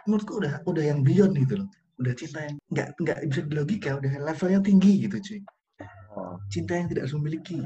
[0.10, 1.70] menurutku udah udah yang beyond gitu loh.
[2.02, 5.40] Udah cinta yang nggak nggak bisa di logika, udah levelnya tinggi gitu cuy.
[6.18, 6.36] Oh.
[6.50, 7.62] Cinta yang tidak harus memiliki.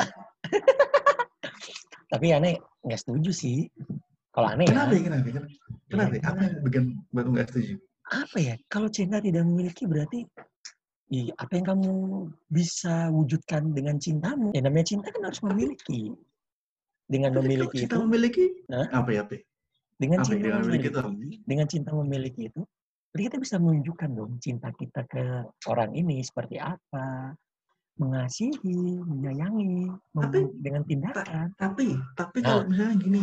[2.11, 3.57] Tapi aneh nggak setuju sih.
[4.33, 5.03] Kalau aneh Kenapa ya, ya?
[5.07, 5.25] Kenapa?
[5.29, 5.47] Kenapa?
[5.87, 6.13] Kenapa?
[6.13, 6.21] ya?
[6.27, 6.83] Apa yang bikin
[7.13, 7.75] baru nggak setuju?
[8.13, 8.55] apa ya?
[8.69, 10.27] Kalau cinta tidak memiliki berarti
[11.09, 11.93] ya, apa yang kamu
[12.51, 14.51] bisa wujudkan dengan cintamu?
[14.51, 16.13] Ya namanya cinta kan harus memiliki.
[17.13, 18.87] Dengan Tapi memiliki cinta itu, memiliki, Hah?
[18.89, 19.21] apa ya?
[19.21, 19.33] Apa?
[19.37, 19.41] ya?
[19.93, 21.01] dengan apa yang cinta dengan memiliki itu
[21.45, 22.61] dengan cinta memiliki itu,
[23.13, 25.23] kita bisa menunjukkan dong cinta kita ke
[25.69, 27.37] orang ini seperti apa,
[28.01, 31.53] mengasihi, menyayangi, Tapi- dengan tindakan.
[31.53, 32.45] Tapi, tapi Nah.
[32.49, 33.21] kalau misalnya gini,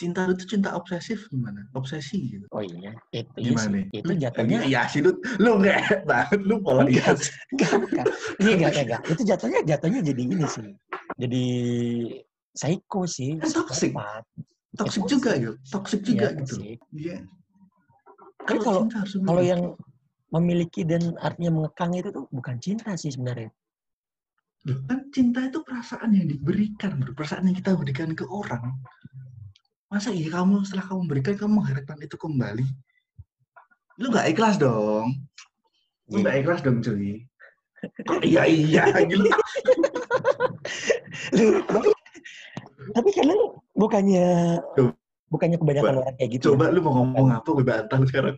[0.00, 1.68] cinta itu cinta obsesif gimana?
[1.76, 2.48] Obsesi gitu.
[2.56, 3.76] Oh iya, itu iya Gimana?
[3.84, 4.00] sih.
[4.00, 7.04] Itu jatuhnya Iya sih lu, lu nggak banget lu pola dia.
[7.52, 8.06] Enggak, enggak,
[8.40, 9.00] enggak, enggak.
[9.12, 10.72] Itu jatuhnya jatuhnya jadi ini sih.
[11.20, 11.44] Jadi
[12.54, 13.38] psycho sih.
[13.38, 13.92] Kan toxic.
[14.76, 15.54] Toxic juga gitu.
[15.66, 16.54] Toxic juga Iya, gitu.
[16.56, 16.78] toxic.
[16.94, 17.16] Iya.
[18.46, 18.84] Tapi kalau-
[19.26, 19.62] Kalau yang
[20.30, 23.50] memiliki dan artinya mengekang itu tuh bukan cinta sih sebenarnya.
[24.86, 27.16] Kan cinta itu perasaan yang diberikan, bro.
[27.16, 28.76] perasaan yang kita berikan ke orang.
[29.90, 32.62] Masa iya kamu setelah kamu berikan kamu mengharapkan itu kembali?
[33.98, 35.18] Lu nggak ikhlas dong.
[36.12, 37.26] Lu nggak ikhlas dong cuy.
[38.06, 39.24] Kok iya iya gitu.
[41.34, 41.88] Lu- tapi,
[42.96, 43.40] tapi kadang
[43.76, 44.92] bukannya Coba.
[45.30, 46.44] bukannya kebanyakan orang kayak gitu.
[46.54, 48.36] Coba lu mau ngomong apa gue bantah sekarang.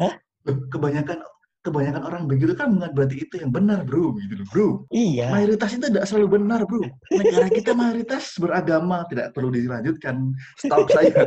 [0.00, 0.14] Hah?
[0.46, 1.18] Kebanyakan
[1.66, 4.14] kebanyakan orang begitu kan bukan berarti itu yang benar, bro.
[4.22, 4.68] Gitu loh, bro.
[4.94, 5.34] Iya.
[5.34, 6.78] Mayoritas itu tidak selalu benar, bro.
[7.10, 10.30] Negara kita mayoritas beragama, tidak perlu dilanjutkan.
[10.58, 11.26] Stop saya.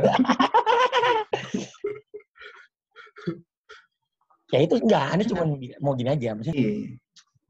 [4.50, 5.46] Ya itu enggak, aneh cuma
[5.78, 6.34] mau gini aja.
[6.34, 6.98] Maksudnya Iya.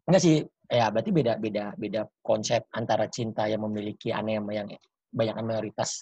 [0.04, 0.36] enggak sih.
[0.70, 4.70] Ya berarti beda beda beda konsep antara cinta yang memiliki aneh sama yang
[5.10, 6.00] banyak mayoritas.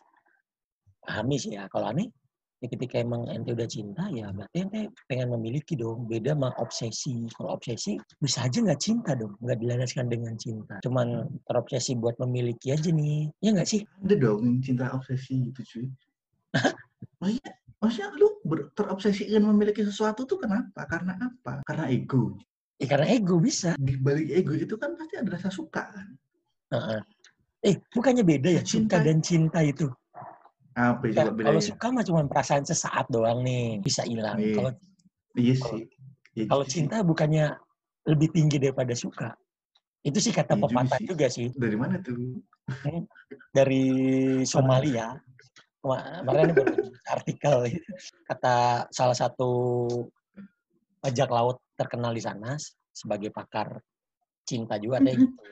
[1.01, 1.65] Pahami sih ya.
[1.73, 2.13] Kalau aneh
[2.59, 6.05] ya ketika emang ente udah cinta ya berarti ente pengen memiliki dong.
[6.05, 7.25] Beda sama obsesi.
[7.33, 9.41] Kalau obsesi bisa aja nggak cinta dong.
[9.41, 10.77] Nggak dilandaskan dengan cinta.
[10.85, 13.33] Cuman terobsesi buat memiliki aja nih.
[13.41, 13.81] Ya nggak sih?
[14.05, 15.87] Ada dong yang cinta obsesi gitu cuy.
[17.19, 17.51] Maksudnya
[17.81, 20.85] maksudnya lu ber- terobsesi ingin memiliki sesuatu tuh kenapa?
[20.85, 21.65] Karena apa?
[21.65, 22.37] Karena ego
[22.79, 23.75] ya karena ego bisa.
[23.77, 26.07] Di balik ego itu kan pasti ada rasa suka kan?
[26.69, 27.01] Heeh.
[27.59, 28.63] eh bukannya beda ya?
[28.63, 28.97] Cinta.
[28.97, 29.91] suka dan cinta itu?
[30.73, 34.39] Apa coba bedanya kalau suka mah cuma perasaan sesaat doang nih bisa hilang.
[34.39, 34.55] Iya.
[34.55, 34.71] kalau
[35.35, 35.83] iya sih.
[36.33, 36.73] Iya kalau sih.
[36.79, 37.59] cinta bukannya
[38.07, 39.35] lebih tinggi daripada suka?
[40.01, 41.51] Itu sih kata Iya pepatah juga sih.
[41.51, 42.39] Dari mana tuh?
[43.51, 43.85] Dari
[44.47, 45.19] Somalia.
[45.79, 46.75] Kema- Kemarin ini baru
[47.11, 47.55] artikel.
[48.23, 48.57] Kata
[48.91, 49.51] salah satu
[50.99, 52.59] bajak laut terkenal di sana
[52.91, 53.79] sebagai pakar
[54.43, 55.43] cinta juga ada gitu.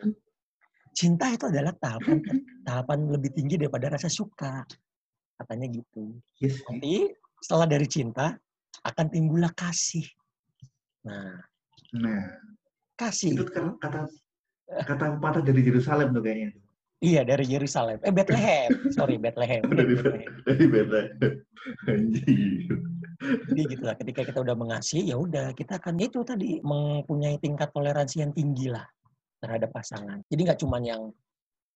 [0.97, 2.19] Cinta itu adalah tahapan
[2.67, 4.65] tahapan lebih tinggi daripada rasa suka.
[5.37, 6.17] Katanya gitu.
[6.41, 7.13] iya sih Nanti
[7.45, 8.33] setelah dari cinta
[8.81, 10.09] akan timbullah kasih.
[11.05, 11.37] Nah,
[11.93, 12.25] nah
[12.97, 14.09] kasih itu kan kata
[14.89, 16.57] kata pepatah dari Yerusalem tuh kayaknya
[17.05, 18.01] iya dari Yerusalem.
[18.01, 18.71] Eh Bethlehem.
[18.91, 19.63] Sorry Bethlehem.
[19.79, 20.33] dari Bethlehem.
[20.41, 20.67] dari
[21.91, 22.73] anjir
[23.21, 27.71] Jadi gitu lah, ketika kita udah mengasihi, ya udah kita akan itu tadi mempunyai tingkat
[27.71, 28.85] toleransi yang tinggi lah
[29.39, 30.21] terhadap pasangan.
[30.27, 31.03] Jadi nggak cuman yang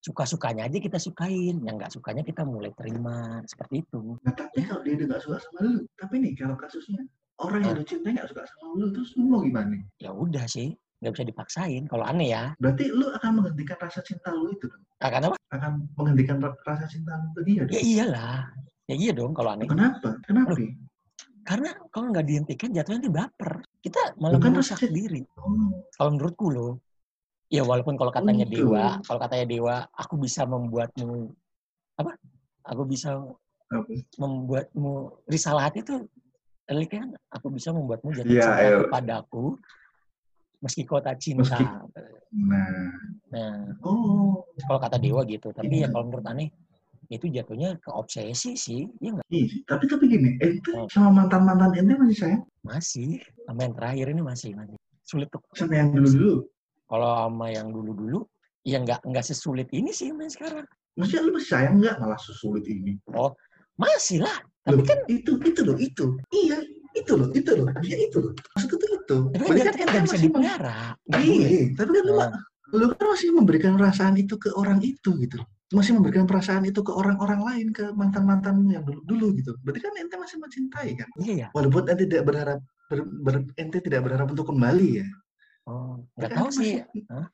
[0.01, 4.17] suka-sukanya aja kita sukain, yang nggak sukanya kita mulai terima seperti itu.
[4.25, 7.05] nah tapi kalau dia udah gak suka sama lu tapi nih kalau kasusnya
[7.37, 7.79] orang yang Ah.
[7.81, 10.73] lu cintai gak suka sama lu terus lu mau gimana Ya udah sih,
[11.05, 11.85] nggak bisa dipaksain.
[11.85, 15.37] Kalau aneh ya, berarti lu akan menghentikan rasa cinta lu itu dong ah, karena apa?
[15.53, 18.37] akan menghentikan ra- rasa cinta lu ke dia Ya iyalah,
[18.89, 19.69] ya iya dong kalau aneh.
[19.69, 20.65] kenapa kenapa Loh,
[21.41, 23.53] Karena kalau nggak dihentikan jatuhnya nanti baper.
[23.81, 25.23] Kita malah Bukan merusak rasa- diri.
[25.37, 26.73] oh Kalau menurutku loh,
[27.49, 28.69] ya walaupun kalau katanya gitu.
[28.71, 31.33] dewa, kalau katanya dewa, aku bisa membuatmu
[31.97, 32.13] apa?
[32.65, 33.17] Aku bisa
[33.71, 33.85] apa
[34.17, 34.93] membuatmu
[35.27, 36.05] risalah hati itu
[36.87, 38.79] kan aku bisa membuatmu jatuh Iya, cinta ayo.
[38.87, 39.45] kepadaku
[40.61, 41.43] meski kau tak cinta.
[41.43, 41.73] Meski-
[42.37, 42.93] nah
[43.31, 45.55] Nah, oh kalau kata dewa gitu.
[45.55, 45.89] Tapi ya Iya.
[45.89, 46.51] kalau menurut aneh
[47.11, 49.27] itu jatuhnya ke obsesi sih, ya enggak?
[49.29, 49.61] iya sih.
[49.67, 50.87] tapi tapi gini ente Oh.
[50.87, 53.19] sama mantan mantan ente masih sayang Masih.
[53.45, 55.43] Sama yang terakhir ini masih masih sulit tuh.
[55.53, 56.35] sama yang dulu dulu
[56.87, 58.19] Kalau sama yang dulu-dulu
[58.63, 60.63] ya nggak nggak sesulit ini sih main sekarang.
[60.95, 62.95] maksudnya lu masih sayang nggak malah sesulit ini
[63.75, 64.39] Masih lah.
[64.61, 66.61] Tapi Loh, kan itu itu loh itu iya
[66.93, 70.15] itu loh itu loh ya itu loh maksudku tuh itu tapi kan kan nggak bisa
[70.15, 70.29] masih.
[70.31, 71.23] Nggak boleh.
[71.27, 72.31] iya tapi kan lu, Nah,
[72.71, 75.39] lu kan masih memberikan perasaan itu ke orang itu gitu
[75.71, 79.81] masih memberikan perasaan itu ke orang-orang lain ke mantan mantanmu yang dulu dulu gitu berarti
[79.87, 81.49] kan ente masih mencintai kan iya ya.
[81.55, 82.59] walaupun ente tidak berharap
[82.91, 85.09] ber, ber- ente tidak berharap untuk kembali ya
[85.71, 86.73] Oh, nggak tahu ente sih.
[86.83, 87.27] masih, Hah?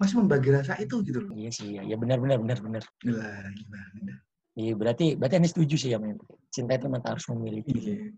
[0.00, 1.82] masih membagi rasa itu gitu loh Iya sih, iya.
[1.84, 2.82] ya benar benar benar benar.
[3.04, 4.14] gila gimana
[4.56, 6.16] Iya, berarti berarti Anda setuju sih ya, men.
[6.48, 7.76] Cinta itu memang harus memiliki.
[7.76, 8.08] iya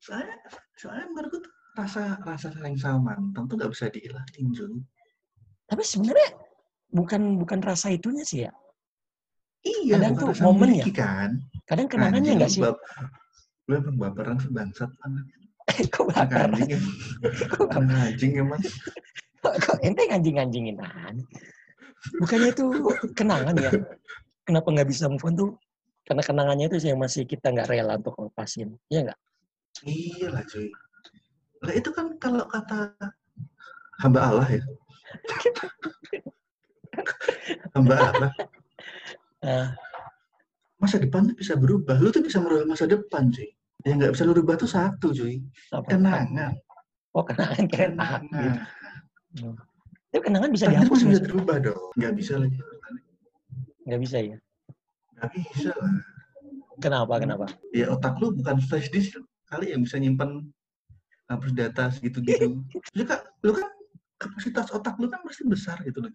[0.00, 0.40] soalnya
[0.72, 1.44] soalnya menurutku
[1.76, 4.72] rasa rasa sayang sama tuh nggak bisa dihilangin Jul.
[5.68, 6.32] Tapi sebenarnya
[6.94, 8.52] bukan bukan rasa itunya sih ya.
[9.66, 11.30] iya Kadang tuh rasa momen memiliki kan
[11.66, 12.62] Kadang kenangannya Anjing, nggak lu sih?
[12.62, 12.84] bap-
[13.66, 15.24] lu emang baperan sebangsat banget
[15.94, 16.52] kok bakar?
[16.52, 16.70] anjing
[17.52, 18.60] Kok, anjing emang
[19.42, 20.76] kok, ente nganjing-nganjingin
[22.20, 22.64] Bukannya itu
[23.16, 23.72] kenangan ya?
[24.44, 25.50] Kenapa nggak bisa move on tuh?
[26.04, 28.76] Karena kenangannya itu sih yang masih kita nggak rela untuk lepasin.
[28.92, 29.18] Iya nggak?
[29.82, 30.70] iya lah cuy
[31.64, 32.94] lah itu kan kalau kata
[33.98, 34.62] hamba Allah ya
[37.72, 38.30] hamba Allah
[39.44, 39.76] Nah,
[40.80, 43.52] masa depan tuh bisa berubah lu tuh bisa merubah masa depan cuy
[43.84, 45.36] yang nggak bisa lu rubah tuh satu cuy
[45.68, 45.84] apa?
[45.86, 46.56] kenangan
[47.12, 47.92] Oh kenangan takdir.
[47.92, 48.22] kenangan
[50.08, 51.26] Tapi kenangan bisa takdir dihapus masih bisa sih?
[51.28, 52.56] dirubah dong nggak bisa lagi
[53.84, 54.38] Nggak bisa ya?
[55.14, 55.94] nggak bisa lah
[56.74, 57.14] Kenapa?
[57.20, 57.46] Kenapa?
[57.70, 59.14] ya otak lu bukan flash disk
[59.46, 60.42] kali yang bisa nyimpan
[61.30, 62.64] hapus data segitu-gitu.
[62.98, 63.68] lu kan, lu kan
[64.16, 66.10] kapasitas otak lu kan pasti besar gitu loh.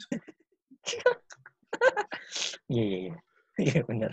[2.69, 3.15] Iya iya iya.
[3.59, 4.11] Iya benar.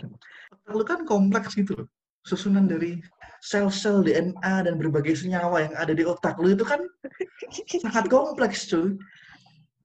[0.51, 1.87] Otak lu kan kompleks gitu loh.
[2.27, 2.99] Susunan dari
[3.39, 6.81] sel-sel DNA dan berbagai senyawa yang ada di otak lu itu kan
[7.79, 8.97] sangat kompleks cuy.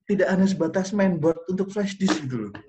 [0.07, 2.53] Tidak hanya sebatas mainboard untuk flash disk gitu loh.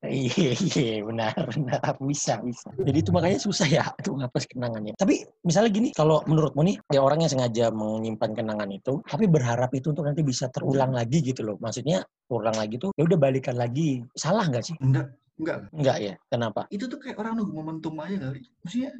[0.00, 1.76] Iya, iya, benar, benar.
[2.00, 2.72] Bisa, bisa.
[2.72, 4.96] Jadi itu makanya susah ya untuk ngapus kenangannya.
[4.96, 9.68] Tapi misalnya gini, kalau menurutmu nih, ya orang yang sengaja menyimpan kenangan itu, tapi berharap
[9.76, 11.60] itu untuk nanti bisa terulang lagi gitu loh.
[11.60, 14.00] Maksudnya terulang lagi tuh, ya udah balikan lagi.
[14.16, 14.76] Salah nggak sih?
[14.80, 15.58] Enggak, enggak.
[15.68, 16.14] Enggak ya.
[16.32, 16.60] Kenapa?
[16.72, 18.40] Itu tuh kayak orang nunggu momentum aja kali.
[18.64, 18.90] Maksudnya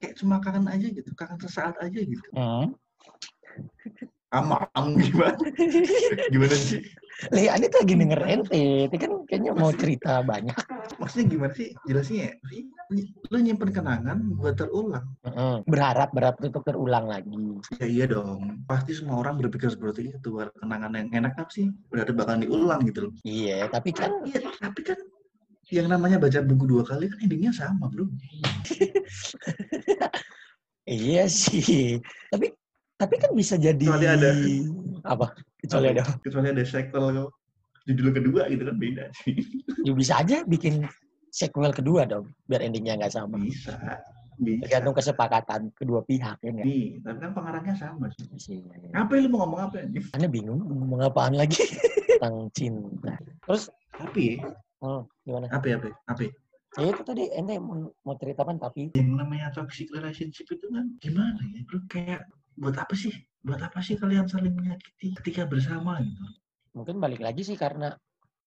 [0.00, 2.28] kayak cuma kangen aja gitu, kangen sesaat aja gitu.
[2.32, 2.72] Hmm.
[4.32, 5.36] Am am gimana?
[6.32, 6.80] gimana sih?
[7.36, 8.88] Li, Ane tuh lagi denger ente.
[8.88, 10.56] Itu kan kayaknya mau cerita banyak.
[10.96, 11.68] Maksudnya gimana sih?
[11.84, 12.30] Jelasin ya.
[13.28, 15.04] Lu nyimpen kenangan buat terulang.
[15.68, 17.60] Berharap berharap untuk terulang lagi.
[17.76, 18.64] Ya iya dong.
[18.64, 20.30] Pasti semua orang berpikir seperti itu.
[20.58, 21.68] Kenangan yang enak apa sih?
[21.92, 23.12] Ada bakal diulang gitu loh.
[23.28, 24.98] Iya, tapi kan Iya, tapi kan
[25.68, 28.04] yang namanya baca buku dua kali kan endingnya sama, bro.
[30.88, 32.00] iya sih.
[32.32, 32.48] Tapi
[33.02, 34.30] tapi kan bisa jadi Kecuali ada.
[35.10, 35.26] apa?
[35.58, 36.02] Kecuali ada.
[36.22, 37.26] Kecuali ada sequel.
[37.82, 39.34] Judul kedua gitu kan beda sih.
[39.82, 40.86] Ya bisa aja bikin
[41.34, 43.42] sequel kedua dong, biar endingnya nggak sama.
[43.42, 43.74] Bisa.
[44.38, 44.62] Bisa.
[44.62, 46.66] Tergantung kesepakatan kedua pihak ya nggak?
[47.02, 48.62] Tapi kan pengarangnya sama sih.
[48.62, 48.94] Iya, iya.
[48.94, 49.82] Apa lu mau ngomong apa?
[50.14, 51.58] Anda bingung mau ngomong apaan lagi
[52.22, 53.18] tentang cinta.
[53.50, 53.66] Terus,
[53.98, 54.38] Tapi,
[54.78, 55.46] hmm, gimana?
[55.50, 56.22] apa apa apa?
[56.78, 61.42] Ya itu tadi ente mau, mau ceritakan tapi Yang namanya toxic relationship itu kan gimana
[61.50, 61.82] ya, bro?
[61.90, 63.12] Kayak buat apa sih?
[63.42, 66.24] Buat apa sih kalian saling menyakiti ketika bersama gitu?
[66.72, 67.92] mungkin balik lagi sih karena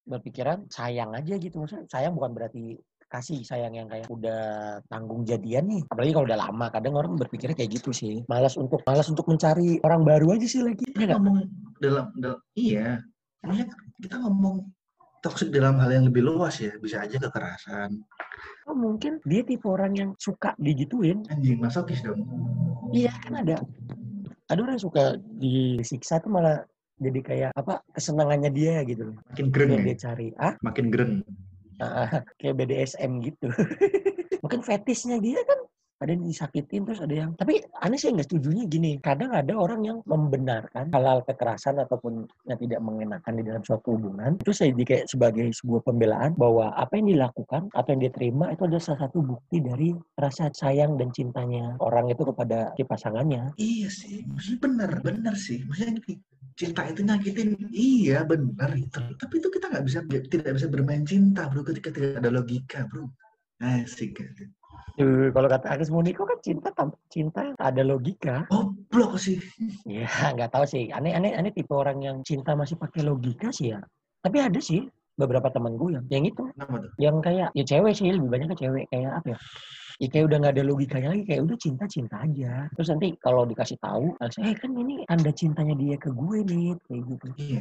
[0.06, 1.62] berpikiran sayang aja gitu.
[1.62, 5.82] Maksudnya sayang bukan berarti kasih sayang yang kayak udah tanggung jadian nih.
[5.90, 8.22] Apalagi kalau udah lama kadang orang berpikirnya kayak gitu sih.
[8.30, 11.38] Malas untuk malas untuk mencari orang baru aja sih lagi Kita ya ngomong
[11.82, 13.02] dalam, dalam iya,
[13.46, 13.68] maksudnya
[14.02, 14.66] kita ngomong
[15.26, 17.98] toxic dalam hal yang lebih luas ya, bisa aja kekerasan.
[18.70, 22.22] oh, mungkin dia tipe orang yang suka digituin Anjing masokis dong.
[22.94, 23.58] iya kan ada
[24.46, 26.62] ada orang yang suka disiksa tuh malah
[27.02, 30.86] jadi kayak apa kesenangannya dia gitu loh Makin geren yang ya, dia cari ah makin
[30.94, 31.12] geren.
[31.76, 32.08] Ah,
[32.40, 33.52] kayak BDSM gitu.
[34.46, 35.60] Mungkin fetishnya dia kan
[36.02, 39.82] ada yang disakitin terus ada yang tapi aneh sih nggak setujunya gini kadang ada orang
[39.84, 45.08] yang membenarkan halal kekerasan ataupun yang tidak mengenakan di dalam suatu hubungan itu saya kayak
[45.08, 49.24] sebagai sebuah pembelaan bahwa apa yang dilakukan atau yang dia terima itu adalah salah satu
[49.24, 54.24] bukti dari rasa sayang dan cintanya orang itu kepada si pasangannya Iya sih,
[54.60, 55.64] benar, benar sih.
[55.66, 56.00] Maksudnya
[56.56, 59.02] cinta itu nyakitin, iya benar itu.
[59.20, 63.08] Tapi itu kita nggak bisa, tidak bisa bermain cinta bro ketika tidak ada logika bro.
[63.64, 64.20] Asik.
[64.20, 64.52] asik.
[64.96, 69.36] Duh, kalau kata Agus Muniko kan cinta tanpa cinta ada logika Goblok sih.
[69.84, 70.08] Ya,
[70.40, 70.88] nggak tahu sih.
[70.96, 73.84] Aneh, aneh, aneh tipe orang yang cinta masih pakai logika sih ya.
[74.24, 74.88] Tapi ada sih
[75.20, 76.92] beberapa teman gue yang, yang itu, Kenapa tuh?
[77.00, 79.40] yang kayak ya cewek sih lebih banyak ke cewek kayak apa ya?
[79.96, 82.68] Ya kayak udah nggak ada logikanya lagi, kayak udah cinta cinta aja.
[82.76, 87.02] Terus nanti kalau dikasih tahu, eh kan ini tanda cintanya dia ke gue nih, kayak
[87.16, 87.28] gitu.
[87.40, 87.60] Iya,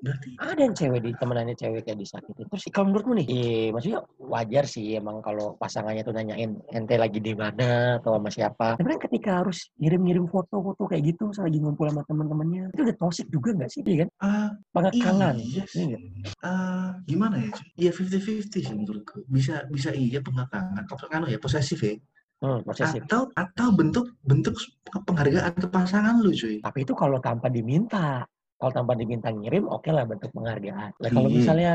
[0.00, 2.48] berarti Ada yang cewek di temenannya cewek kayak disakitin.
[2.48, 4.00] Terus kalau menurutmu nih, eh, maksudnya
[4.34, 8.74] wajar sih emang kalau pasangannya tuh nanyain ente lagi di mana atau sama siapa.
[8.74, 12.96] Tapi kan ketika harus ngirim-ngirim foto-foto kayak gitu, misalnya lagi ngumpul sama teman-temannya, itu udah
[12.98, 13.82] toxic juga nggak sih?
[13.86, 14.08] Iya kan?
[14.26, 15.34] ah Pengekangan.
[15.38, 15.84] iya Iya sih.
[15.86, 16.02] nggak?
[16.42, 17.50] Ah, gimana ya?
[17.54, 17.66] cuy?
[17.78, 19.16] Iya 50-50 sih menurutku.
[19.30, 20.82] Bisa bisa iya pengekangan.
[20.90, 21.94] Apa kan ya posesif ya?
[22.42, 23.06] Hmm, posesif.
[23.06, 24.58] Atau atau bentuk bentuk
[24.92, 26.58] penghargaan ke pasangan lu cuy.
[26.58, 28.26] Tapi itu kalau tanpa diminta.
[28.58, 30.90] Kalau tanpa diminta ngirim, oke lah bentuk penghargaan.
[30.98, 31.36] Nah, kalau Iya.
[31.38, 31.72] misalnya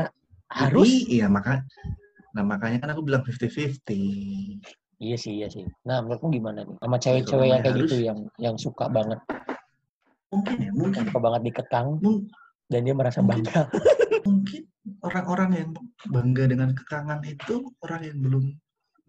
[0.50, 1.62] harus, iya maka
[2.30, 4.62] nah makanya kan aku bilang 50-50.
[5.00, 5.64] iya sih, iya sih.
[5.88, 6.76] Nah, menurutmu gimana nih?
[6.78, 9.18] Sama cewek-cewek yang kayak gitu, harus- yang yang suka banget,
[10.30, 11.02] Mungkin ya, yang mungkin.
[11.08, 12.26] suka banget dikekang, Mung-
[12.70, 13.48] dan dia merasa Mungkin.
[13.48, 13.62] bangga.
[14.28, 14.62] mungkin
[15.02, 15.70] orang-orang yang
[16.06, 18.44] bangga dengan kekangan itu orang yang belum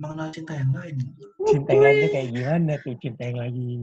[0.02, 0.96] mengenal cinta yang lain.
[1.46, 3.82] Cinta yang lainnya kayak gimana tuh cinta yang lain?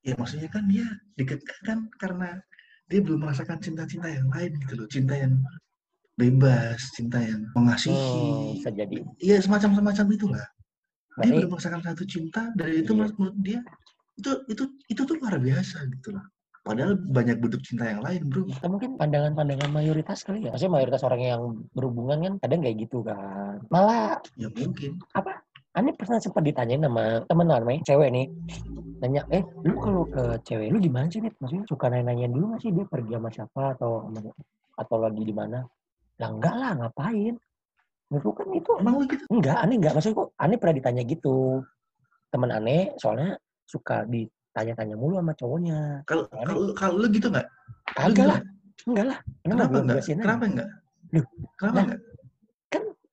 [0.00, 0.86] Ya maksudnya kan dia
[1.18, 2.38] dikekang karena
[2.86, 4.86] dia belum merasakan cinta-cinta yang lain gitu loh.
[4.86, 5.34] Cinta yang
[6.20, 8.60] bebas, cinta yang Hmm, mengasihi.
[8.60, 8.96] bisa jadi.
[9.16, 10.44] Iya semacam-semacam itulah.
[10.44, 13.08] Dia Berarti belum merasakan satu cinta dan itu Iya.
[13.08, 13.60] menurut dia
[14.14, 16.24] itu itu itu tuh luar biasa gitu loh.
[16.60, 18.44] Padahal banyak bentuk cinta yang lain, bro.
[18.52, 20.52] atau mungkin pandangan-pandangan mayoritas kali ya.
[20.52, 21.40] Maksudnya mayoritas orang yang
[21.72, 23.64] berhubungan kan kadang kayak gitu kan.
[23.72, 25.00] Malah Ya mungkin.
[25.70, 28.26] Ani pernah sempat ditanyain sama temen namanya cewek nih
[29.00, 32.60] nanya eh lu kalau ke cewek lu gimana sih nih maksudnya suka nanya dulu nggak
[32.60, 34.10] sih dia pergi sama siapa atau
[34.76, 35.62] atau lagi di mana
[36.20, 37.34] lah enggak lah ngapain
[38.12, 39.24] menurutku kan itu Emang gitu?
[39.32, 41.64] enggak aneh enggak maksudku aneh pernah ditanya gitu
[42.28, 46.68] temen aneh soalnya suka ditanya-tanya mulu sama cowoknya Kalau kalau
[47.00, 47.46] lu- gitu nggak?
[47.48, 48.44] Lu kagak gitu lah nggak?
[48.86, 50.02] enggak lah Kenapa enggak?
[50.04, 50.68] Kenapa enggak?
[51.10, 51.24] Loh,
[51.56, 52.00] Kenapa lah, enggak?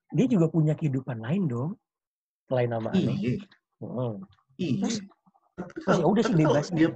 [0.07, 1.71] dia juga punya kehidupan lain dong
[2.47, 3.33] selain nama aneh Iya,
[3.83, 4.13] Heeh.
[4.57, 4.77] iya.
[4.81, 4.95] Terus,
[5.77, 6.89] terus ya udah sih bebas dia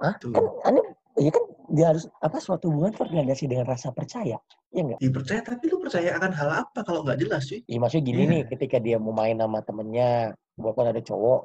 [0.00, 0.14] Hah?
[0.18, 0.84] kan aneh
[1.20, 4.36] ya kan dia harus apa suatu hubungan terlandasi dengan rasa percaya
[4.72, 7.64] ya enggak dipercaya tapi lu percaya akan hal apa kalau nggak jelas cuy?
[7.64, 8.30] ya, maksudnya gini Iya.
[8.32, 11.40] nih ketika dia mau main sama temennya walaupun ada cowok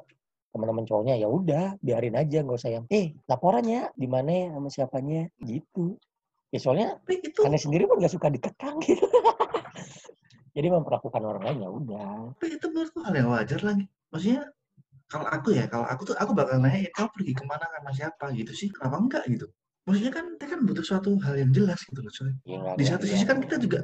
[0.52, 4.68] teman-teman cowoknya ya udah biarin aja nggak usah yang eh laporannya di mana ya sama
[4.68, 5.96] siapanya gitu
[6.52, 9.04] ya soalnya Tapi itu aneh sendiri pun nggak suka dikekang gitu
[10.56, 13.84] jadi memperlakukan orang lain ya udah tapi itu menurutku hal yang wajar lagi.
[14.08, 14.42] Maksudnya
[15.08, 17.90] kalau aku ya, kalau aku tuh aku bakal nanya, "Eh, kau pergi ke mana sama
[17.96, 18.68] siapa gitu sih?
[18.68, 19.46] Kenapa enggak gitu?
[19.88, 23.04] Maksudnya kan kita kan butuh suatu hal yang jelas gitu loh coy Ya, di satu
[23.04, 23.80] sisi kan kita juga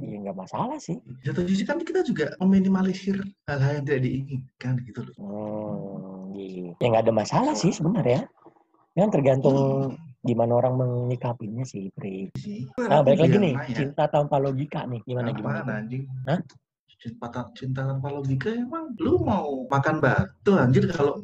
[0.00, 0.96] ya nggak masalah sih.
[0.96, 6.72] di satu sisi kan kita juga meminimalisir hal-hal yang tidak diinginkan gitu loh Hmm, iya.
[6.80, 8.24] Ya nggak ada masalah sih sebenarnya.
[8.92, 9.56] Yang tergantung
[10.20, 12.28] gimana orang menyikapinya sih, Pri.
[12.76, 15.00] Nah, balik lagi nih, nanya, cinta tanpa logika nih.
[15.02, 15.72] Gimana apaan gimana?
[15.80, 16.40] anjing Hah?
[17.02, 21.18] cinta, ta- cinta tanpa logika emang lu mau makan batu anjir kalau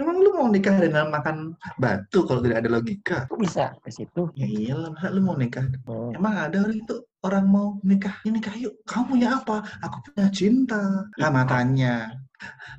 [0.00, 3.18] emang lu mau nikah dengan makan batu kalau tidak ada logika?
[3.28, 3.74] Kok bisa?
[3.80, 4.28] Ke situ?
[4.36, 5.66] ya iyalah masa lu mau nikah?
[5.86, 6.16] Hmm.
[6.16, 6.96] emang ada orang itu
[7.26, 8.14] orang mau nikah?
[8.22, 8.74] Ini nikah yuk.
[8.86, 9.62] Kamu punya apa?
[9.82, 10.82] Aku punya cinta.
[11.18, 12.12] Ah matanya.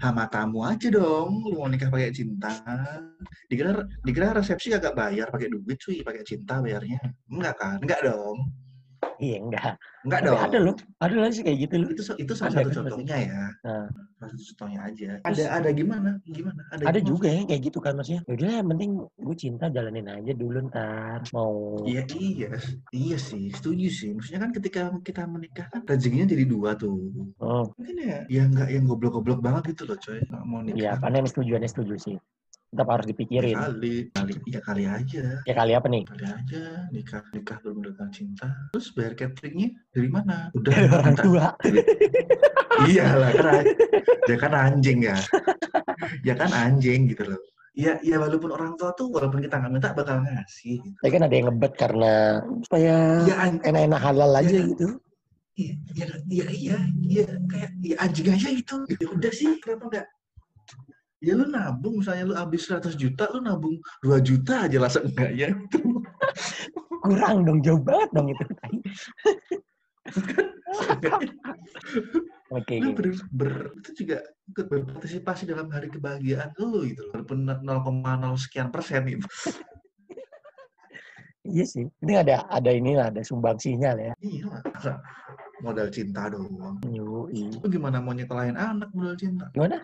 [0.04, 1.44] Ah matamu aja dong.
[1.48, 2.52] Lu mau nikah pakai cinta?
[3.50, 6.06] Dikira dikira resepsi agak bayar pakai duit cuy.
[6.06, 7.02] Pakai cinta bayarnya.
[7.28, 7.78] Enggak kan?
[7.82, 8.67] Enggak dong
[9.18, 9.74] Iya enggak.
[10.06, 11.90] enggak Tapi dong ada loh, ada loh sih kayak gitu loh.
[11.90, 13.86] itu itu salah satu kan contohnya ya Nah.
[14.16, 17.10] salah satu contohnya aja Terus- ada ada gimana gimana ada, Ada gimana?
[17.10, 18.22] juga yang kayak gitu kan maksudnya.
[18.26, 21.20] Yaudah yang penting gue cinta jalanin aja dulu ntar.
[21.32, 22.50] Mau Iya iya
[22.92, 26.98] iya sih setuju sih maksudnya kan ketika kita menikah kan rezekinya jadi dua tuh
[27.38, 31.22] Oh, mungkin ya ya nggak yang goblok-goblok banget gitu loh coy mau nikah iya, karena
[31.22, 32.18] yang setuju, yang setuju sih.
[32.68, 33.56] Tetap harus Ya dipikirin.
[33.56, 36.04] kali kali ya kali aja Ya kali apa nih?
[36.04, 41.06] kali aja nikah nikah belum dengan cinta terus bayar cateringnya dari mana udah Dari orang
[41.08, 41.48] minta- tua.
[42.84, 43.76] iyalah kan an-
[44.28, 45.18] ya kan anjing ya
[46.22, 47.40] ya kan anjing gitu loh
[47.74, 50.98] ya ya walaupun orang tua tuh walaupun kita nggak minta bakal ngasih gitu.
[51.00, 52.12] Tapi kan ada yang ngebet karena
[52.66, 54.64] supaya ya enak-enak halal aja Ya.
[54.68, 54.88] gitu.
[55.58, 60.06] iya iya iya iya iya kayak ya anjing aja itu ya udah sih kenapa enggak
[61.18, 65.50] ya lu nabung misalnya lu habis 100 juta lu nabung 2 juta aja lah seenggaknya
[65.54, 65.80] gitu
[67.08, 68.44] Kurang dong, jauh banget dong itu.
[72.48, 72.96] Oke, lu oke.
[72.96, 77.12] ber, ber- itu juga ikut berpartisipasi dalam hari kebahagiaan lu gitu loh.
[77.16, 79.24] walaupun 0,0 sekian persen gitu
[81.48, 81.88] Iya sih.
[82.04, 84.16] Ini ada ada inilah, ada sumbangsinya lah ya.
[84.20, 85.00] iya masa
[85.64, 87.52] modal cinta doang Yui.
[87.64, 89.80] lu gimana mau nyekolahin anak modal cinta Gimana?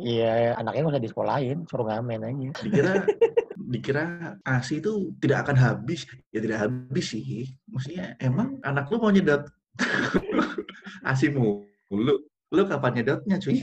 [0.00, 2.50] Iya, anaknya nggak usah disekolahin, suruh ngamen aja.
[2.66, 2.92] dikira
[3.72, 4.04] dikira
[4.42, 9.46] asi itu tidak akan habis ya tidak habis sih maksudnya emang anak lu mau nyedot
[11.10, 12.14] asi mulu
[12.50, 13.62] lu kapan nyedotnya cuy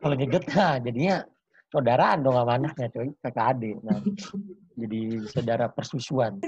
[0.00, 1.20] Kalau nyedot, nah jadinya
[1.68, 3.08] saudaraan dong sama anaknya, coy.
[3.20, 3.76] Kakak adik.
[3.84, 4.00] Nah,
[4.72, 6.40] jadi saudara persusuan.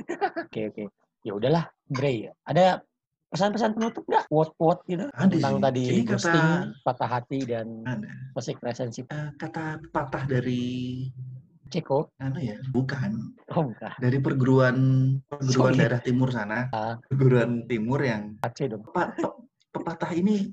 [0.49, 0.85] Oke, oke.
[1.21, 2.33] Ya udahlah, Bre.
[2.49, 2.81] Ada
[3.33, 4.29] pesan-pesan penutup nggak?
[4.29, 5.07] Quote-quote gitu?
[5.09, 5.63] Ada Tentang sih.
[5.63, 6.49] tadi Jadi kata- ghosting,
[6.85, 8.11] patah hati, dan Ada.
[8.31, 9.07] toxic relationship.
[9.09, 10.63] Eh, kata patah dari
[11.67, 12.13] Ceko?
[12.21, 13.97] anu ya bukan Oh, bukan.
[13.97, 14.77] dari perguruan
[15.25, 15.81] perguruan Sorry.
[15.81, 17.01] daerah timur sana Ah.
[17.03, 18.85] perguruan timur yang Aceh dong.
[18.85, 19.37] pe- pe-
[19.73, 20.53] pepatah ini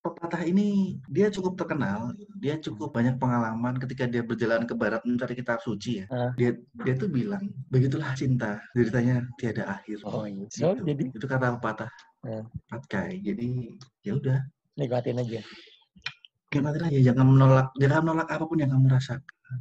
[0.00, 5.36] pepatah ini dia cukup terkenal dia cukup banyak pengalaman ketika dia berjalan ke barat mencari
[5.36, 6.06] kitab suci ya.
[6.08, 6.32] Ah.
[6.40, 8.60] dia dia tuh bilang begitulah cinta.
[8.72, 10.00] Deritanya tiada akhir.
[10.08, 10.48] Oh, iya.
[10.48, 10.88] So, Gitu.
[10.88, 11.92] jadi itu kata pepatah.
[12.24, 12.44] Ah.
[12.72, 14.38] Patkai jadi ya udah.
[14.80, 15.40] Nikmatin aja.
[16.50, 16.98] nikmatin aja.
[17.12, 19.60] Jangan menolak jangan menolak apa pun yang kamu rasakan.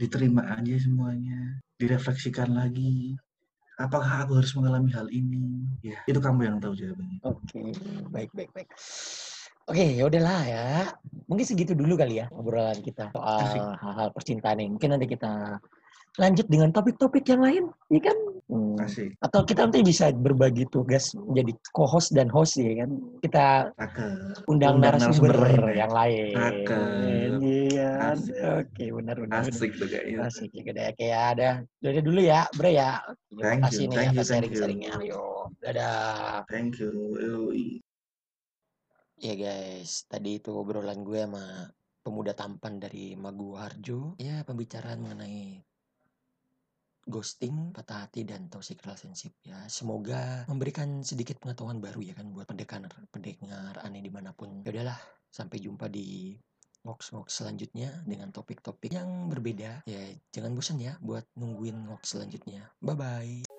[0.00, 1.60] Diterima aja semuanya.
[1.76, 3.14] Direfleksikan lagi.
[3.74, 5.66] Apakah aku harus mengalami hal ini?
[5.82, 7.18] Ya itu kamu yang tahu jawabannya.
[7.26, 7.74] Oke,
[8.14, 8.70] baik, baik, baik.
[9.64, 10.64] Oke, ya udahlah ya.
[11.24, 14.76] Mungkin segitu dulu kali ya obrolan kita soal hal-hal percintaan ini.
[14.76, 15.56] Mungkin nanti kita
[16.20, 18.18] lanjut dengan topik-topik yang lain, ya kan?
[18.44, 18.76] Hmm.
[18.76, 22.90] asik Atau kita nanti bisa berbagi tugas menjadi co-host dan host ya kan?
[23.24, 25.76] Kita cakep undang, Undang narasumber, narasumber ya?
[25.80, 26.34] yang lain.
[27.40, 27.92] Iya.
[28.60, 29.48] Oke, benar benar.
[29.48, 31.50] asik tuh kayaknya Asik ya, udah kayak ada.
[31.80, 33.00] Udah dulu ya, Bre ya.
[33.32, 34.92] Terima kasih nih atas sharing-sharingnya.
[35.00, 36.44] Ayo, dadah.
[36.52, 37.80] thank you Yoi.
[39.18, 41.70] Ya guys, tadi itu obrolan gue sama
[42.02, 44.18] pemuda tampan dari Magu Harjo.
[44.18, 45.62] Ya, pembicaraan mengenai
[47.04, 49.64] ghosting, patah hati, dan toxic relationship ya.
[49.70, 54.64] Semoga memberikan sedikit pengetahuan baru ya kan buat pendengar pendengar aneh di mana pun.
[54.66, 54.98] Ya udahlah,
[55.30, 56.36] sampai jumpa di
[56.84, 59.88] ngox-ngox selanjutnya dengan topik-topik yang berbeda.
[59.88, 60.02] Ya,
[60.34, 62.68] jangan bosan ya buat nungguin ngox selanjutnya.
[62.84, 63.48] Bye-bye.
[63.48, 63.53] Tiap